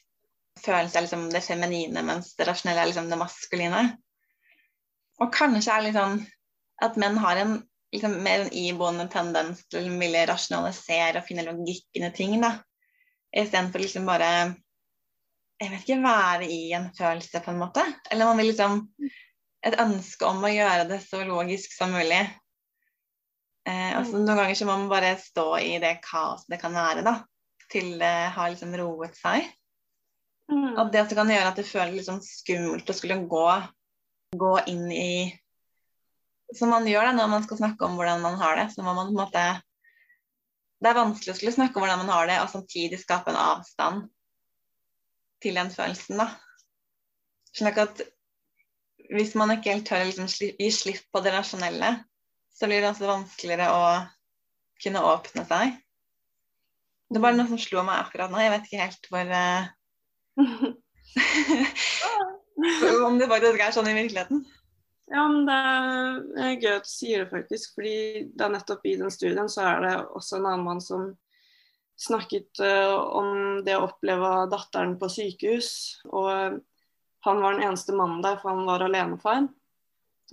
følelser 0.62 1.00
er 1.00 1.08
liksom 1.08 1.28
det 1.34 1.44
feminine, 1.46 2.04
mens 2.06 2.34
det 2.38 2.48
rasjonelle 2.50 2.84
er 2.84 2.92
liksom 2.92 3.10
det 3.12 3.20
maskuline. 3.20 3.84
Og 5.22 5.34
kanskje 5.34 5.74
er 5.74 5.88
liksom 5.88 6.20
at 6.86 6.98
menn 7.02 7.18
har 7.22 7.42
en 7.42 7.58
liksom, 7.94 8.20
mer 8.24 8.46
en 8.46 8.54
iboende 8.54 9.08
tendens 9.12 9.64
til 9.68 9.82
å 9.82 10.00
ville 10.00 10.26
rasjonalisere 10.30 11.22
og 11.22 11.28
finne 11.28 11.48
logikken 11.48 12.08
i 12.08 12.14
ting, 12.16 12.38
da. 12.44 12.58
Istedenfor 13.36 13.84
liksom 13.84 14.08
bare 14.08 14.32
jeg 15.58 15.72
vet 15.72 15.88
ikke, 15.88 16.04
være 16.04 16.50
i 16.54 16.60
en 16.78 16.92
følelse, 16.94 17.42
på 17.42 17.50
en 17.54 17.62
måte. 17.64 17.84
Eller 18.12 18.30
man 18.30 18.38
vil 18.38 18.52
liksom 18.52 18.84
Et 19.66 19.74
ønske 19.82 20.24
om 20.24 20.44
å 20.46 20.52
gjøre 20.54 20.84
det 20.88 21.00
så 21.02 21.24
logisk 21.26 21.74
som 21.74 21.90
mulig. 21.92 22.20
Eh, 23.68 23.96
altså, 23.98 24.20
noen 24.22 24.38
ganger 24.38 24.56
så 24.56 24.68
må 24.70 24.76
man 24.78 24.92
bare 24.92 25.16
stå 25.20 25.48
i 25.60 25.80
det 25.82 25.96
kaoset 26.06 26.54
det 26.54 26.60
kan 26.62 26.78
være, 26.78 27.02
da. 27.04 27.16
Til 27.74 27.98
det 28.00 28.14
har 28.36 28.54
liksom 28.54 28.76
roet 28.80 29.18
seg. 29.18 29.50
Mm. 30.52 30.78
Og 30.80 30.92
det 30.92 31.02
også 31.04 31.18
kan 31.18 31.32
gjøre 31.32 31.52
at 31.52 31.60
det 31.60 31.68
føles 31.68 31.98
liksom 31.98 32.22
skummelt 32.24 32.90
å 32.90 32.96
skulle 32.96 33.20
gå, 33.28 33.46
gå 34.40 34.54
inn 34.72 34.88
i 34.94 35.12
Som 36.56 36.72
man 36.72 36.86
gjør 36.88 37.10
da 37.10 37.16
når 37.18 37.28
man 37.28 37.44
skal 37.44 37.60
snakke 37.60 37.84
om 37.84 37.98
hvordan 38.00 38.22
man 38.24 38.38
har 38.40 38.56
det. 38.56 38.70
Så 38.72 38.84
må 38.84 38.94
man 38.96 39.10
på 39.10 39.18
en 39.18 39.20
måte 39.20 39.46
Det 40.80 40.88
er 40.88 40.96
vanskelig 40.96 41.34
å 41.34 41.40
skulle 41.40 41.56
snakke 41.58 41.76
om 41.76 41.84
hvordan 41.84 42.06
man 42.06 42.14
har 42.14 42.30
det, 42.30 42.38
og 42.44 42.52
samtidig 42.54 43.02
skape 43.02 43.34
en 43.34 43.42
avstand 43.42 44.06
til 45.44 45.58
den 45.58 45.72
følelsen, 45.74 46.22
da. 46.22 46.30
Slik 47.58 47.80
at 47.82 48.04
hvis 49.14 49.34
man 49.40 49.54
ikke 49.54 49.74
helt 49.74 49.88
tør 49.88 50.04
å 50.04 50.08
liksom 50.10 50.30
gi 50.30 50.70
slipp 50.74 51.04
på 51.14 51.22
det 51.26 51.34
rasjonelle, 51.34 51.92
så 52.54 52.70
blir 52.70 52.82
det 52.82 52.92
også 52.92 53.10
vanskeligere 53.10 53.68
å 53.74 53.84
kunne 54.84 55.04
åpne 55.06 55.46
seg. 55.50 55.76
Det 57.08 57.20
er 57.20 57.24
bare 57.24 57.38
noe 57.38 57.50
som 57.50 57.62
slo 57.62 57.84
meg 57.88 58.02
akkurat 58.02 58.34
nå. 58.34 58.40
Jeg 58.44 58.54
vet 58.54 58.68
ikke 58.68 58.84
helt 58.84 59.10
hvor 59.14 59.32
uh... 59.32 59.70
Om 63.08 63.20
det 63.20 63.28
faktisk 63.30 63.62
er 63.62 63.76
sånn 63.76 63.92
i 63.92 63.98
virkeligheten. 63.98 64.40
Ja, 65.08 65.24
men 65.32 65.46
det 65.48 65.56
er 66.44 66.58
gøy 66.60 66.74
at 66.74 66.88
du 66.88 66.92
sier 66.92 67.24
det, 67.24 67.32
faktisk. 67.32 67.78
fordi 67.78 68.28
det 68.36 68.44
er 68.44 68.54
nettopp 68.54 68.86
i 68.86 68.98
den 69.00 69.12
studien 69.14 69.50
så 69.52 69.64
er 69.70 69.86
det 69.86 69.94
også 70.20 70.38
en 70.38 70.50
annen 70.50 70.68
mann 70.68 70.82
som 70.84 71.14
snakket 71.98 72.60
uh, 72.62 72.98
om 73.18 73.30
det 73.66 73.78
å 73.78 73.86
oppleve 73.88 74.50
datteren 74.52 74.98
på 75.00 75.10
sykehus. 75.10 75.70
Og 76.12 76.60
han 77.26 77.44
var 77.44 77.56
den 77.56 77.70
eneste 77.70 77.96
mannen 77.96 78.22
der, 78.26 78.38
for 78.42 78.54
han 78.54 78.68
var 78.68 78.84
alenefar. 78.86 79.48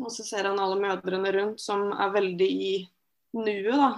Og 0.03 0.11
så 0.11 0.27
ser 0.27 0.51
han 0.51 0.59
alle 0.59 0.81
mødrene 0.83 1.31
rundt 1.37 1.63
som 1.63 1.87
er 1.95 2.17
veldig 2.17 2.51
i 2.51 2.75
nuet, 3.39 3.79
da. 3.79 3.93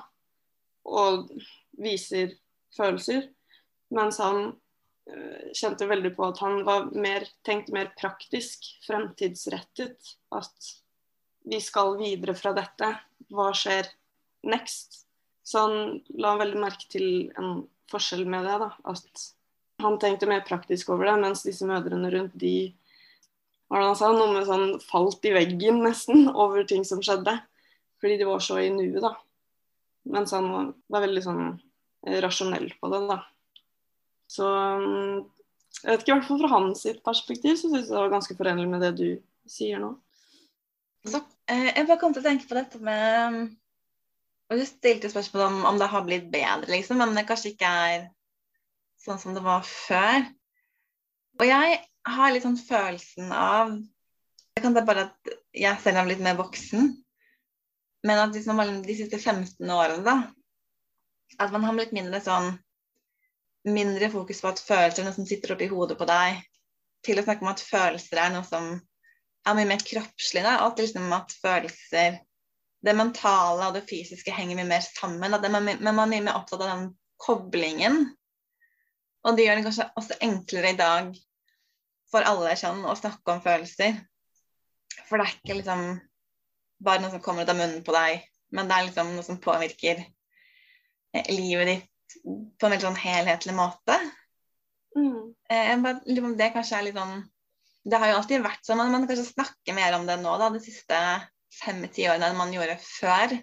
Og 0.86 1.32
viser 1.80 2.36
følelser. 2.76 3.32
Mens 3.96 4.20
han 4.20 4.52
kjente 5.54 5.86
veldig 5.86 6.12
på 6.16 6.26
at 6.26 6.40
han 6.42 6.62
var 6.66 6.90
mer, 6.96 7.26
tenkte 7.46 7.74
mer 7.76 7.92
praktisk, 7.98 8.66
fremtidsrettet. 8.86 10.16
At 10.34 10.72
vi 11.46 11.60
skal 11.62 11.96
videre 12.00 12.34
fra 12.38 12.52
dette. 12.56 12.90
Hva 13.30 13.52
skjer 13.54 13.88
next? 14.46 15.04
Så 15.46 15.62
han 15.62 16.00
la 16.18 16.34
veldig 16.40 16.58
merke 16.58 16.88
til 16.90 17.30
en 17.38 17.66
forskjell 17.90 18.26
med 18.26 18.48
det. 18.48 18.56
da, 18.64 18.72
At 18.90 19.26
han 19.84 20.00
tenkte 20.02 20.28
mer 20.30 20.42
praktisk 20.46 20.90
over 20.94 21.06
det, 21.10 21.20
mens 21.22 21.44
disse 21.46 21.68
mødrene 21.68 22.10
rundt, 22.10 22.34
de 22.34 22.74
hva 23.66 23.82
han 23.82 23.96
sa, 23.98 24.12
noe 24.14 24.30
med 24.30 24.46
sånn 24.46 24.76
falt 24.86 25.24
i 25.26 25.32
veggen 25.34 25.80
nesten 25.82 26.28
over 26.42 26.66
ting 26.68 26.84
som 26.86 27.02
skjedde. 27.02 27.34
Fordi 28.02 28.18
de 28.20 28.28
var 28.28 28.42
så 28.44 28.60
i 28.62 28.68
nuet, 28.70 29.00
da. 29.02 29.14
Mens 30.12 30.34
han 30.36 30.50
var, 30.52 30.68
var 30.92 31.02
veldig 31.02 31.22
sånn 31.24 31.42
eh, 31.48 32.18
rasjonell 32.22 32.68
på 32.78 32.90
det, 32.92 33.00
da. 33.08 33.22
Så 34.30 34.46
jeg 34.46 35.92
vet 35.92 36.02
ikke, 36.02 36.10
i 36.10 36.16
hvert 36.16 36.28
fall 36.28 36.40
fra 36.42 36.52
hans 36.56 36.82
perspektiv 37.04 37.58
så 37.58 37.68
syns 37.68 37.86
jeg 37.86 37.92
det 37.92 38.00
var 38.00 38.14
ganske 38.16 38.36
forenlig 38.38 38.66
med 38.70 38.82
det 38.82 38.92
du 38.98 39.06
sier 39.50 39.80
nå. 39.82 39.92
Så, 41.06 41.20
eh, 41.46 41.70
jeg 41.70 41.86
bare 41.86 42.00
kom 42.00 42.14
til 42.14 42.24
å 42.24 42.26
tenke 42.26 42.48
på 42.48 42.58
dette 42.58 42.80
med 42.82 43.56
og 44.46 44.60
Du 44.60 44.62
stilte 44.66 45.10
spørsmål 45.10 45.42
om, 45.42 45.56
om 45.72 45.78
det 45.78 45.88
har 45.90 46.04
blitt 46.06 46.28
bedre, 46.30 46.70
liksom, 46.70 47.00
men 47.02 47.16
det 47.18 47.26
kanskje 47.26 47.50
ikke 47.54 47.66
er 47.66 48.04
sånn 49.02 49.18
som 49.18 49.34
det 49.34 49.42
var 49.42 49.64
før. 49.66 50.22
Og 51.40 51.44
jeg 51.48 51.80
har 52.06 52.32
litt 52.32 52.46
sånn 52.46 52.60
følelsen 52.60 53.32
av 53.34 53.74
Jeg 54.56 54.62
kan 54.64 54.72
være 54.72 54.88
bare 54.88 55.02
at 55.10 55.34
jeg 55.52 55.80
selv 55.82 55.98
har 56.00 56.06
blitt 56.06 56.22
mer 56.24 56.38
voksen. 56.38 56.94
Men 58.06 58.22
at 58.22 58.38
liksom, 58.38 58.62
de 58.86 58.94
siste 58.96 59.18
15 59.18 59.58
årene, 59.68 60.00
da 60.06 61.42
At 61.42 61.52
man 61.52 61.66
har 61.66 61.74
blitt 61.76 61.92
mindre 61.92 62.22
sånn 62.24 62.54
Mindre 63.66 64.10
fokus 64.12 64.40
på 64.42 64.52
at 64.52 64.62
følelser 64.62 65.02
er 65.02 65.08
noe 65.08 65.16
som 65.16 65.26
sitter 65.26 65.56
oppi 65.56 65.66
hodet 65.70 65.96
på 65.98 66.06
deg, 66.08 66.38
til 67.06 67.18
å 67.18 67.24
snakke 67.26 67.42
om 67.42 67.50
at 67.50 67.64
følelser 67.66 68.20
er 68.22 68.34
noe 68.34 68.46
som 68.46 68.68
er 69.46 69.56
mye 69.58 69.70
mer 69.70 69.82
kroppslig. 69.82 70.44
Da. 70.46 70.58
Alt 70.62 70.82
liksom 70.82 71.12
at 71.14 71.34
følelser 71.42 72.20
det 72.86 72.94
mentale 72.94 73.66
og 73.66 73.74
det 73.74 73.86
fysiske 73.88 74.34
henger 74.34 74.60
mye 74.60 74.70
mer 74.70 74.84
sammen. 74.86 75.34
Da. 75.34 75.50
Men 75.50 75.82
man 75.82 76.04
er 76.06 76.12
mye 76.14 76.26
mer 76.28 76.38
opptatt 76.38 76.62
av 76.62 76.72
den 76.72 76.88
koblingen. 77.22 78.04
Og 79.26 79.34
det 79.34 79.46
gjør 79.46 79.58
det 79.58 79.66
kanskje 79.66 79.88
også 79.98 80.18
enklere 80.22 80.70
i 80.70 80.78
dag 80.78 81.16
for 82.12 82.26
alle 82.26 82.54
kjønn 82.58 82.84
å 82.86 82.94
snakke 82.98 83.34
om 83.34 83.42
følelser. 83.42 83.98
For 85.08 85.18
det 85.18 85.26
er 85.26 85.34
ikke 85.34 85.58
liksom 85.58 85.84
bare 86.86 87.02
noe 87.02 87.12
som 87.14 87.22
kommer 87.24 87.42
ut 87.42 87.50
av 87.50 87.58
munnen 87.58 87.82
på 87.84 87.94
deg, 87.96 88.22
men 88.54 88.68
det 88.68 88.76
er 88.76 88.86
liksom 88.88 89.12
noe 89.16 89.26
som 89.26 89.40
påvirker 89.42 90.02
eh, 90.02 91.28
livet 91.32 91.70
ditt 91.70 91.92
på 92.24 92.66
en 92.66 92.72
veldig 92.72 92.84
sånn 92.86 93.00
helhetlig 93.00 93.54
måte. 93.56 93.96
Mm. 94.96 95.32
Jeg 95.50 95.80
bare, 95.84 96.02
liksom, 96.08 96.36
det 96.38 96.52
kanskje 96.54 96.78
er 96.78 96.86
litt 96.86 96.96
sånn 96.96 97.18
Det 97.86 97.98
har 98.00 98.08
jo 98.08 98.14
alltid 98.18 98.42
vært 98.42 98.64
sånn, 98.66 98.80
men 98.80 98.88
man 98.90 99.02
kan 99.04 99.12
kanskje 99.12 99.34
snakke 99.34 99.74
mer 99.76 99.94
om 99.94 100.06
det 100.08 100.16
nå, 100.18 100.32
da, 100.40 100.48
de 100.50 100.62
siste 100.62 100.96
fem-ti 101.54 102.08
årene 102.10 102.32
enn 102.32 102.38
man 102.38 102.54
gjorde 102.54 102.74
før. 102.82 103.36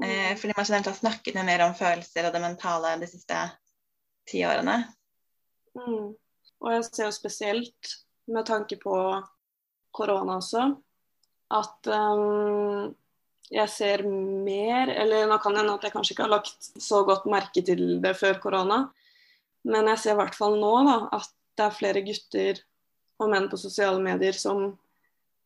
Mm. 0.00 0.04
Eh, 0.04 0.32
fordi 0.36 0.56
man 0.56 0.66
generelt 0.66 0.90
har 0.90 0.98
snakket 0.98 1.38
mer 1.46 1.64
om 1.64 1.76
følelser 1.78 2.28
og 2.28 2.34
det 2.34 2.42
mentale 2.42 2.96
de 3.00 3.08
siste 3.08 3.38
ti 4.28 4.42
årene. 4.44 4.76
Mm. 5.78 6.12
Og 6.64 6.74
jeg 6.74 6.84
ser 6.90 7.08
jo 7.08 7.14
spesielt 7.16 7.94
med 8.28 8.46
tanke 8.48 8.76
på 8.80 8.96
korona 9.94 10.38
også, 10.40 10.66
at 11.54 11.90
um, 11.92 12.92
jeg 13.54 13.70
ser 13.70 14.04
mer 14.08 14.90
Eller 14.90 15.28
nå 15.30 15.38
kan 15.42 15.54
det 15.54 15.62
hende 15.62 15.76
at 15.78 15.86
jeg 15.86 15.94
kanskje 15.94 16.14
ikke 16.14 16.26
har 16.26 16.34
lagt 16.36 16.70
så 16.82 17.02
godt 17.06 17.26
merke 17.30 17.62
til 17.64 18.00
det 18.02 18.14
før 18.18 18.40
korona, 18.42 18.78
men 19.64 19.90
jeg 19.92 20.02
ser 20.02 20.16
i 20.16 20.20
hvert 20.20 20.36
fall 20.36 20.58
nå 20.60 20.72
da, 20.88 20.96
at 21.16 21.30
det 21.54 21.66
er 21.66 21.76
flere 21.76 22.02
gutter 22.04 22.60
og 23.22 23.30
menn 23.30 23.46
på 23.48 23.60
sosiale 23.60 24.02
medier 24.02 24.36
som 24.36 24.72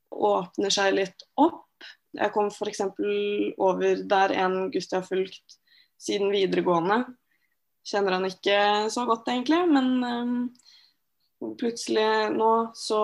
åpner 0.09 0.73
seg 0.73 0.97
litt 0.97 1.25
opp. 1.39 1.67
Jeg 2.17 2.33
kom 2.33 2.49
f.eks. 2.49 2.81
over 3.61 4.03
der 4.09 4.35
en 4.41 4.57
gutt 4.73 4.89
jeg 4.89 4.97
har 4.97 5.07
fulgt 5.07 5.59
siden 6.01 6.33
videregående. 6.33 7.03
Kjenner 7.87 8.17
han 8.17 8.27
ikke 8.29 8.89
så 8.93 9.05
godt, 9.09 9.29
egentlig, 9.29 9.61
men 9.69 9.93
um, 10.03 11.53
plutselig 11.61 12.33
nå 12.35 12.51
så 12.77 13.03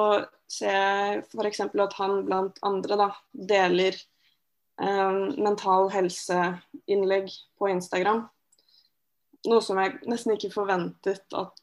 ser 0.50 0.74
jeg 0.74 1.22
f.eks. 1.28 1.62
at 1.68 1.96
han 2.00 2.18
blant 2.26 2.58
andre 2.66 3.00
da, 3.04 3.08
deler 3.52 4.00
mental 4.78 5.90
helse-innlegg 5.92 7.28
på 7.58 7.68
Instagram. 7.70 8.24
Noe 9.46 9.62
som 9.62 9.78
jeg 9.78 10.00
nesten 10.10 10.34
ikke 10.34 10.54
forventet 10.54 11.36
at 11.36 11.60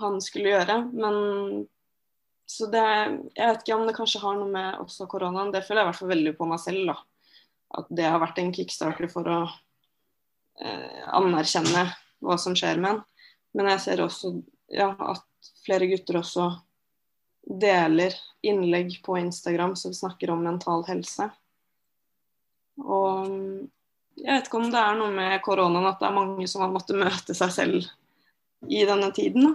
han 0.00 0.18
skulle 0.22 0.54
gjøre. 0.54 0.78
Men 0.90 1.66
så 2.48 2.68
det, 2.72 2.84
jeg 3.36 3.50
vet 3.50 3.62
ikke 3.62 3.76
om 3.76 3.86
det 3.88 3.96
kanskje 3.98 4.22
har 4.22 4.38
noe 4.38 4.50
med 4.50 4.82
også 4.82 5.08
koronaen. 5.10 5.52
Det 5.52 5.64
føler 5.66 5.82
jeg 5.82 5.86
i 5.86 5.90
hvert 5.90 6.00
fall 6.00 6.12
veldig 6.14 6.34
på 6.38 6.48
meg 6.48 6.62
selv. 6.62 6.92
da. 6.92 6.96
At 7.78 7.90
det 7.92 8.06
har 8.08 8.22
vært 8.22 8.40
en 8.40 8.54
kickstarter 8.56 9.10
for 9.12 9.28
å 9.28 9.40
eh, 10.62 11.02
anerkjenne 11.18 11.84
hva 12.24 12.38
som 12.40 12.56
skjer 12.56 12.80
med 12.80 12.96
en. 12.96 13.02
Men 13.56 13.70
jeg 13.74 13.84
ser 13.84 14.04
også 14.04 14.32
ja, 14.72 14.92
at 14.96 15.52
flere 15.66 15.88
gutter 15.90 16.20
også 16.20 16.48
deler 17.48 18.16
innlegg 18.44 18.98
på 19.04 19.16
Instagram 19.20 19.74
som 19.76 19.94
snakker 19.96 20.32
om 20.32 20.42
mental 20.44 20.84
helse. 20.88 21.28
Og 22.78 23.28
jeg 24.18 24.32
vet 24.32 24.48
ikke 24.48 24.60
om 24.60 24.70
det 24.72 24.80
er 24.80 24.98
noe 24.98 25.14
med 25.14 25.40
koronaen 25.44 25.88
at 25.90 26.00
det 26.00 26.08
er 26.08 26.16
mange 26.16 26.46
som 26.50 26.64
har 26.64 26.72
måttet 26.72 26.98
møte 26.98 27.36
seg 27.36 27.52
selv 27.54 27.88
i 28.66 28.82
denne 28.86 29.10
tiden. 29.14 29.46
Da. 29.46 29.54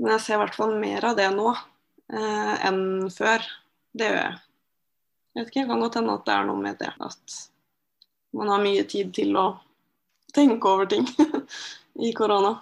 Men 0.00 0.14
jeg 0.16 0.24
ser 0.24 0.38
i 0.38 0.42
hvert 0.42 0.56
fall 0.56 0.74
mer 0.80 1.04
av 1.10 1.18
det 1.18 1.28
nå 1.34 1.50
eh, 1.52 2.54
enn 2.68 3.10
før. 3.12 3.44
Det 3.92 4.08
gjør 4.08 4.20
jeg. 4.20 4.40
Jeg 5.32 5.40
vet 5.40 5.50
ikke, 5.50 5.60
jeg 5.62 5.68
kan 5.70 5.82
godt 5.84 5.98
hende 6.00 6.16
at 6.16 6.26
det 6.28 6.34
er 6.34 6.48
noe 6.48 6.60
med 6.60 6.80
det. 6.80 6.92
At 7.00 7.38
man 8.36 8.52
har 8.52 8.64
mye 8.64 8.84
tid 8.88 9.12
til 9.16 9.36
å 9.36 9.46
tenke 10.32 10.68
over 10.68 10.88
ting 10.88 11.06
i 12.08 12.12
korona. 12.16 12.56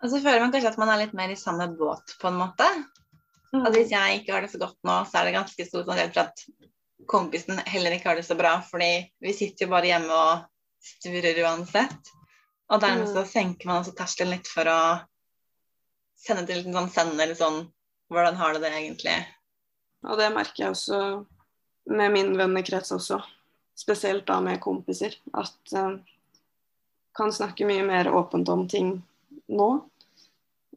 Og 0.00 0.08
så 0.08 0.20
føler 0.22 0.42
man 0.42 0.54
kanskje 0.54 0.72
at 0.72 0.80
man 0.80 0.90
er 0.92 1.02
litt 1.02 1.14
mer 1.16 1.30
i 1.32 1.38
samme 1.38 1.66
båt, 1.76 2.16
på 2.20 2.30
en 2.30 2.38
måte. 2.40 2.66
Mm. 3.52 3.64
At 3.66 3.74
hvis 3.74 3.92
jeg 3.92 4.20
ikke 4.20 4.34
har 4.34 4.44
det 4.46 4.52
så 4.52 4.60
godt 4.62 4.78
nå, 4.86 4.96
så 5.06 5.20
er 5.20 5.28
det 5.28 5.36
ganske 5.36 5.66
stor 5.66 5.84
sannsynlighet 5.84 6.16
for 6.16 6.30
at 6.30 6.44
kompisen 7.10 7.58
heller 7.66 7.96
ikke 7.96 8.12
har 8.12 8.20
det 8.20 8.26
så 8.28 8.36
bra. 8.38 8.56
Fordi 8.66 8.92
vi 9.22 9.34
sitter 9.36 9.66
jo 9.66 9.72
bare 9.74 9.90
hjemme 9.90 10.14
og 10.14 10.46
sturer 10.80 11.42
uansett. 11.44 12.14
Og 12.70 12.80
dermed 12.82 13.08
mm. 13.08 13.14
så 13.16 13.26
senker 13.26 13.68
man 13.68 13.82
også 13.82 13.96
terskelen 13.98 14.36
litt 14.36 14.48
for 14.50 14.68
å 14.70 14.80
sende 16.20 16.46
til 16.48 16.62
en 16.62 16.76
sånn 16.76 16.94
sender 16.94 17.34
sånn 17.36 17.64
hvordan 18.10 18.38
har 18.38 18.54
du 18.54 18.62
det 18.62 18.72
egentlig? 18.74 19.16
Og 20.06 20.18
det 20.18 20.30
merker 20.34 20.64
jeg 20.64 20.74
også 20.74 21.00
med 21.90 22.14
min 22.14 22.32
vennekrets 22.38 22.92
også. 22.94 23.20
Spesielt 23.78 24.26
da 24.28 24.40
med 24.44 24.60
kompiser. 24.62 25.14
At 25.34 25.74
uh, 25.76 25.98
kan 27.16 27.32
snakke 27.34 27.68
mye 27.68 27.84
mer 27.86 28.10
åpent 28.12 28.50
om 28.52 28.66
ting 28.70 28.96
nå 29.50 29.70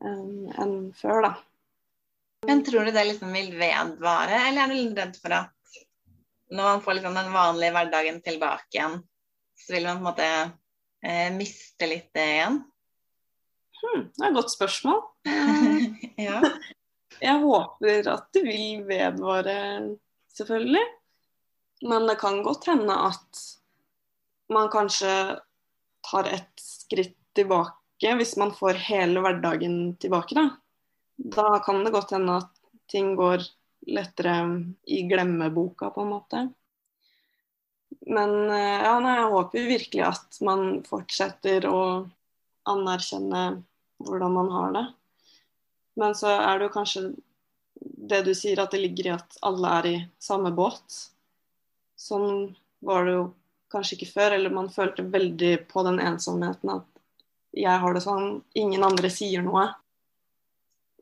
um, 0.02 0.46
enn 0.60 0.78
før, 0.98 1.28
da. 1.28 1.34
Men 2.48 2.64
tror 2.68 2.86
du 2.86 2.92
det 2.92 3.06
liksom 3.08 3.34
vil 3.34 3.54
vedvare, 3.56 4.40
eller 4.50 4.66
er 4.66 4.74
du 4.74 4.98
redd 4.98 5.20
for 5.22 5.36
at 5.38 5.54
når 6.54 6.70
man 6.70 6.84
får 6.86 7.00
liksom 7.00 7.18
den 7.18 7.32
vanlige 7.34 7.74
hverdagen 7.74 8.20
tilbake 8.26 8.78
igjen, 8.78 9.00
så 9.58 9.74
vil 9.74 9.88
man 9.88 9.98
på 9.98 10.04
en 10.04 10.08
måte 10.10 10.30
eh, 11.06 11.30
miste 11.34 11.90
litt 11.90 12.12
det 12.16 12.28
igjen? 12.36 12.60
Hmm, 13.80 14.06
det 14.14 14.22
er 14.22 14.30
et 14.30 14.38
godt 14.38 14.54
spørsmål. 14.54 15.02
ja. 16.28 16.40
Jeg 17.24 17.40
håper 17.44 18.10
at 18.12 18.30
det 18.36 18.44
vil 18.46 18.84
vedvare, 18.88 19.58
selvfølgelig. 20.36 20.86
Men 21.90 22.08
det 22.08 22.20
kan 22.22 22.44
godt 22.46 22.70
hende 22.70 22.96
at 23.10 23.44
man 24.54 24.70
kanskje 24.72 25.40
tar 26.04 26.30
et 26.32 26.52
skritt 26.62 27.18
tilbake 27.36 28.14
hvis 28.20 28.36
man 28.40 28.52
får 28.56 28.80
hele 28.90 29.24
hverdagen 29.24 29.96
tilbake. 30.02 30.36
Da, 30.36 30.46
da 31.38 31.60
kan 31.64 31.84
det 31.86 31.94
godt 31.96 32.14
hende 32.16 32.40
at 32.44 32.52
ting 32.92 33.14
går 33.20 33.44
lettere 33.88 34.36
i 34.86 35.02
glemmeboka, 35.10 35.90
på 35.90 36.02
en 36.02 36.12
måte. 36.14 36.44
Men 38.08 38.50
eh, 38.50 38.82
ja, 38.84 38.98
nei, 39.04 39.16
jeg 39.20 39.32
håper 39.34 39.70
virkelig 39.70 40.04
at 40.08 40.40
man 40.46 40.66
fortsetter 40.88 41.68
å 41.70 41.84
anerkjenne 42.70 43.44
hvordan 44.04 44.36
man 44.36 44.52
har 44.52 44.74
det. 44.76 44.86
Men 46.00 46.16
så 46.18 46.34
er 46.36 46.58
det 46.58 46.68
jo 46.68 46.74
kanskje 46.74 47.04
det 47.84 48.24
du 48.28 48.34
sier, 48.36 48.60
at 48.60 48.74
det 48.74 48.82
ligger 48.82 49.10
i 49.10 49.16
at 49.16 49.38
alle 49.46 49.76
er 49.80 49.90
i 49.90 49.96
samme 50.22 50.52
båt. 50.56 50.98
Sånn 52.00 52.54
var 52.84 53.08
det 53.08 53.16
jo 53.16 53.28
kanskje 53.74 53.98
ikke 53.98 54.12
før, 54.14 54.36
eller 54.36 54.54
man 54.54 54.72
følte 54.74 55.06
veldig 55.06 55.54
på 55.72 55.84
den 55.88 56.02
ensomheten 56.04 56.76
at 56.78 56.90
jeg 57.54 57.82
har 57.84 57.94
det 57.94 58.02
sånn, 58.02 58.42
ingen 58.58 58.84
andre 58.86 59.10
sier 59.14 59.44
noe. 59.46 59.68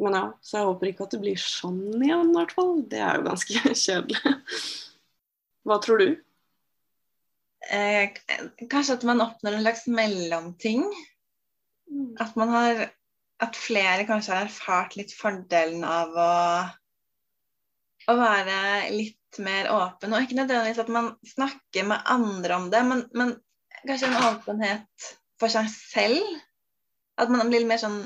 Men 0.02 0.18
ja, 0.18 0.24
så 0.42 0.58
jeg 0.58 0.68
håper 0.70 0.90
ikke 0.90 1.06
at 1.06 1.14
det 1.14 1.22
blir 1.22 1.42
sånn 1.42 1.82
igjen, 2.02 2.32
i 2.32 2.38
hvert 2.40 2.54
fall. 2.58 2.74
Det 2.90 3.02
er 3.06 3.20
jo 3.20 3.28
ganske 3.28 3.74
kjedelig. 3.86 4.36
Hva 5.68 5.78
tror 5.84 6.02
du? 6.02 6.08
Eh, 7.70 8.18
kanskje 8.72 8.98
at 8.98 9.06
man 9.06 9.22
oppnår 9.22 9.60
en 9.60 9.66
slags 9.66 9.86
mellomting. 9.92 10.88
At 12.20 12.36
man 12.40 12.56
har 12.56 12.90
At 13.42 13.58
flere 13.58 14.04
kanskje 14.06 14.36
har 14.36 14.44
erfart 14.46 14.94
litt 15.00 15.16
fordelen 15.18 15.82
av 15.82 16.12
å, 16.14 16.34
å 18.14 18.14
være 18.20 18.58
litt 18.94 19.40
mer 19.42 19.66
åpen. 19.74 20.14
Og 20.14 20.28
ikke 20.28 20.38
nødvendigvis 20.38 20.82
at 20.84 20.92
man 20.94 21.08
snakker 21.26 21.88
med 21.90 22.06
andre 22.06 22.60
om 22.62 22.68
det, 22.70 22.84
men, 22.86 23.02
men 23.18 23.32
kanskje 23.82 24.12
en 24.12 24.28
åpenhet 24.28 25.08
for 25.42 25.50
seg 25.50 25.72
selv. 25.74 26.22
At 27.18 27.34
man 27.34 27.50
blir 27.50 27.66
mer 27.66 27.82
sånn 27.82 27.98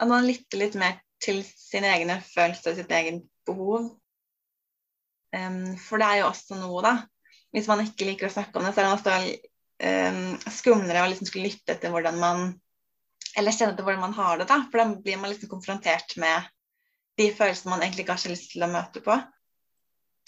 At 0.00 0.08
man 0.08 0.26
lytter 0.26 0.62
litt 0.62 0.76
mer 0.80 0.98
til 1.20 1.42
sine 1.44 1.90
egne 1.92 2.18
følelser 2.24 2.72
og 2.72 2.80
sitt 2.80 2.92
eget 2.96 3.20
behov. 3.48 3.90
Um, 5.36 5.76
for 5.78 6.00
det 6.00 6.08
er 6.08 6.22
jo 6.22 6.30
også 6.30 6.58
noe, 6.58 6.82
da. 6.84 6.94
Hvis 7.54 7.68
man 7.70 7.84
ikke 7.84 8.08
liker 8.08 8.30
å 8.30 8.34
snakke 8.34 8.58
om 8.58 8.66
det, 8.66 8.72
så 8.74 8.82
er 8.82 8.88
det 8.88 8.94
også 8.96 9.18
um, 9.84 10.54
skumlere 10.56 11.04
å 11.04 11.10
liksom 11.10 11.28
skulle 11.28 11.50
lytte 11.50 11.76
til 11.82 11.92
hvordan 11.94 12.18
man 12.22 12.50
eller 13.38 13.54
kjenne 13.54 13.76
til 13.78 13.86
hvordan 13.86 14.02
man 14.02 14.16
har 14.16 14.40
det, 14.40 14.48
da. 14.50 14.62
For 14.70 14.80
da 14.80 15.02
blir 15.04 15.20
man 15.20 15.30
liksom 15.32 15.52
konfrontert 15.52 16.16
med 16.20 16.48
de 17.20 17.28
følelsene 17.36 17.74
man 17.74 17.84
egentlig 17.84 18.06
ikke 18.06 18.16
har 18.16 18.24
så 18.24 18.32
lyst 18.32 18.50
til 18.54 18.64
å 18.66 18.70
møte 18.72 19.02
på. 19.04 19.16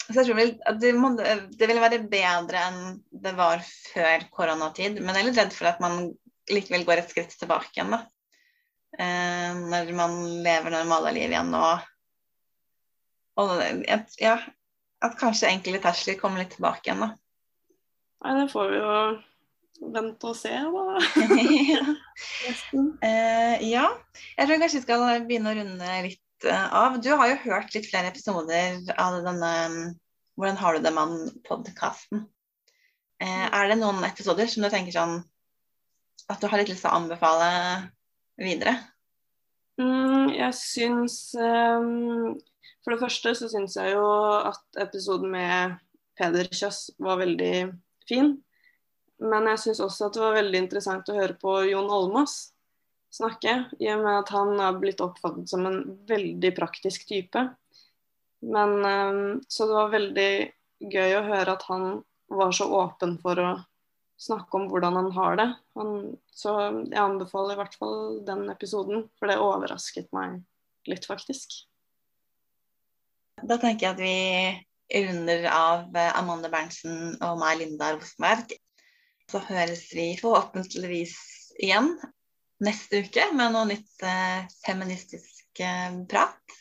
Så 0.03 0.17
jeg 0.19 0.27
tror 0.27 0.39
vel 0.39 0.53
at 0.67 0.79
det, 0.81 0.91
må, 0.99 1.13
det 1.15 1.69
vil 1.69 1.79
være 1.79 2.01
bedre 2.11 2.63
enn 2.67 2.81
det 3.23 3.33
var 3.37 3.63
før 3.63 4.25
koronatid. 4.35 4.99
Men 4.99 5.15
jeg 5.15 5.23
er 5.23 5.29
litt 5.29 5.39
redd 5.41 5.55
for 5.55 5.71
at 5.71 5.79
man 5.83 6.11
likevel 6.51 6.83
går 6.87 7.01
et 7.01 7.13
skritt 7.13 7.35
tilbake 7.39 7.71
igjen, 7.75 7.93
da. 7.95 8.03
Eh, 8.93 9.61
når 9.73 9.91
man 9.97 10.19
lever 10.45 10.73
normale 10.73 11.13
liv 11.15 11.31
igjen 11.31 11.49
og, 11.57 11.85
og 13.41 13.53
ja, 14.21 14.37
at 15.03 15.19
kanskje 15.19 15.49
enkelte 15.49 15.81
terskler 15.87 16.19
kommer 16.19 16.43
litt 16.43 16.53
tilbake 16.53 16.85
igjen, 16.87 17.01
da. 17.07 17.13
Nei, 18.23 18.35
det 18.39 18.51
får 18.53 18.69
vi 18.71 18.77
jo 18.79 18.97
vente 19.93 20.29
og 20.29 20.37
se, 20.37 20.53
da. 20.53 20.83
Uh, 22.73 23.57
ja. 23.65 23.87
Jeg 24.37 24.47
tror 24.47 24.59
kanskje 24.61 24.77
vi 24.77 24.83
skal 24.83 25.01
begynne 25.27 25.51
å 25.51 25.55
runde 25.57 25.95
litt 26.05 26.45
uh, 26.45 26.67
av. 26.77 26.99
Du 27.01 27.09
har 27.17 27.31
jo 27.31 27.39
hørt 27.47 27.73
litt 27.75 27.89
flere 27.89 28.11
episoder 28.13 28.79
av 29.01 29.17
denne 29.25 29.51
Hvordan 30.37 30.57
har 30.61 30.77
du 30.77 30.85
det, 30.85 30.93
mann-podkasten. 30.93 32.23
Uh, 33.21 33.25
eh, 33.25 33.47
er 33.49 33.69
det 33.69 33.79
noen 33.81 34.05
episoder 34.07 34.49
som 34.49 34.65
du 34.65 34.69
tenker 34.73 34.95
sånn 34.95 35.19
at 36.31 36.39
du 36.41 36.47
har 36.49 36.61
litt 36.61 36.71
lyst 36.71 36.85
til 36.85 36.93
å 36.93 37.01
anbefale 37.01 37.49
videre? 38.39 38.75
Mm, 39.81 40.29
jeg 40.35 40.53
syns 40.53 41.17
um, 41.33 42.35
For 42.83 42.93
det 42.93 43.01
første 43.01 43.33
så 43.37 43.49
syns 43.49 43.77
jeg 43.79 43.95
jo 43.95 44.05
at 44.45 44.81
episoden 44.83 45.31
med 45.33 45.77
Peder 46.19 46.49
Kjøss 46.53 46.91
var 47.01 47.17
veldig 47.23 47.71
fin. 48.09 48.35
Men 49.23 49.47
jeg 49.53 49.61
syns 49.63 49.81
også 49.81 50.07
at 50.07 50.17
det 50.17 50.21
var 50.21 50.37
veldig 50.37 50.59
interessant 50.65 51.09
å 51.09 51.17
høre 51.17 51.37
på 51.41 51.55
Jon 51.71 51.89
Olmås 51.89 52.53
snakke, 53.13 53.55
i 53.81 53.89
og 53.93 54.01
med 54.01 54.19
at 54.23 54.31
han 54.33 54.55
har 54.57 54.79
blitt 54.81 55.01
oppfattet 55.03 55.49
som 55.49 55.65
en 55.69 55.83
veldig 56.09 56.53
praktisk 56.57 57.05
type. 57.09 57.45
Men 58.43 58.77
um, 58.83 59.41
Så 59.47 59.67
det 59.69 59.77
var 59.77 59.93
veldig 59.93 60.31
gøy 60.93 61.17
å 61.17 61.27
høre 61.27 61.55
at 61.55 61.65
han 61.69 62.01
var 62.33 62.51
så 62.55 62.67
åpen 62.73 63.15
for 63.23 63.39
å 63.39 63.51
snakke 64.23 64.57
om 64.59 64.69
hvordan 64.71 64.97
han 64.99 65.11
har 65.15 65.37
det. 65.39 65.49
Han, 65.79 65.93
så 66.31 66.55
jeg 66.87 66.99
anbefaler 67.01 67.55
i 67.55 67.59
hvert 67.61 67.77
fall 67.79 67.99
den 68.27 68.47
episoden, 68.53 69.07
for 69.19 69.31
det 69.31 69.39
overrasket 69.41 70.09
meg 70.15 70.41
litt, 70.89 71.07
faktisk. 71.09 71.55
Da 73.43 73.57
tenker 73.59 73.89
jeg 73.89 73.93
at 73.93 74.01
vi 74.03 75.03
runder 75.03 75.47
av 75.51 76.01
Amanda 76.15 76.51
Berntsen 76.53 77.15
og 77.23 77.39
meg, 77.41 77.59
Linda 77.61 77.93
Rosenberg. 77.95 78.55
Så 79.31 79.39
høres 79.47 79.87
vi 79.95 80.13
forhåpentligvis 80.19 81.15
igjen 81.63 81.95
neste 82.63 83.03
uke 83.03 83.29
med 83.35 83.53
noe 83.53 83.67
nytt 83.71 84.03
eh, 84.05 84.43
feministisk 84.63 85.63
eh, 85.63 85.95
prat. 86.09 86.59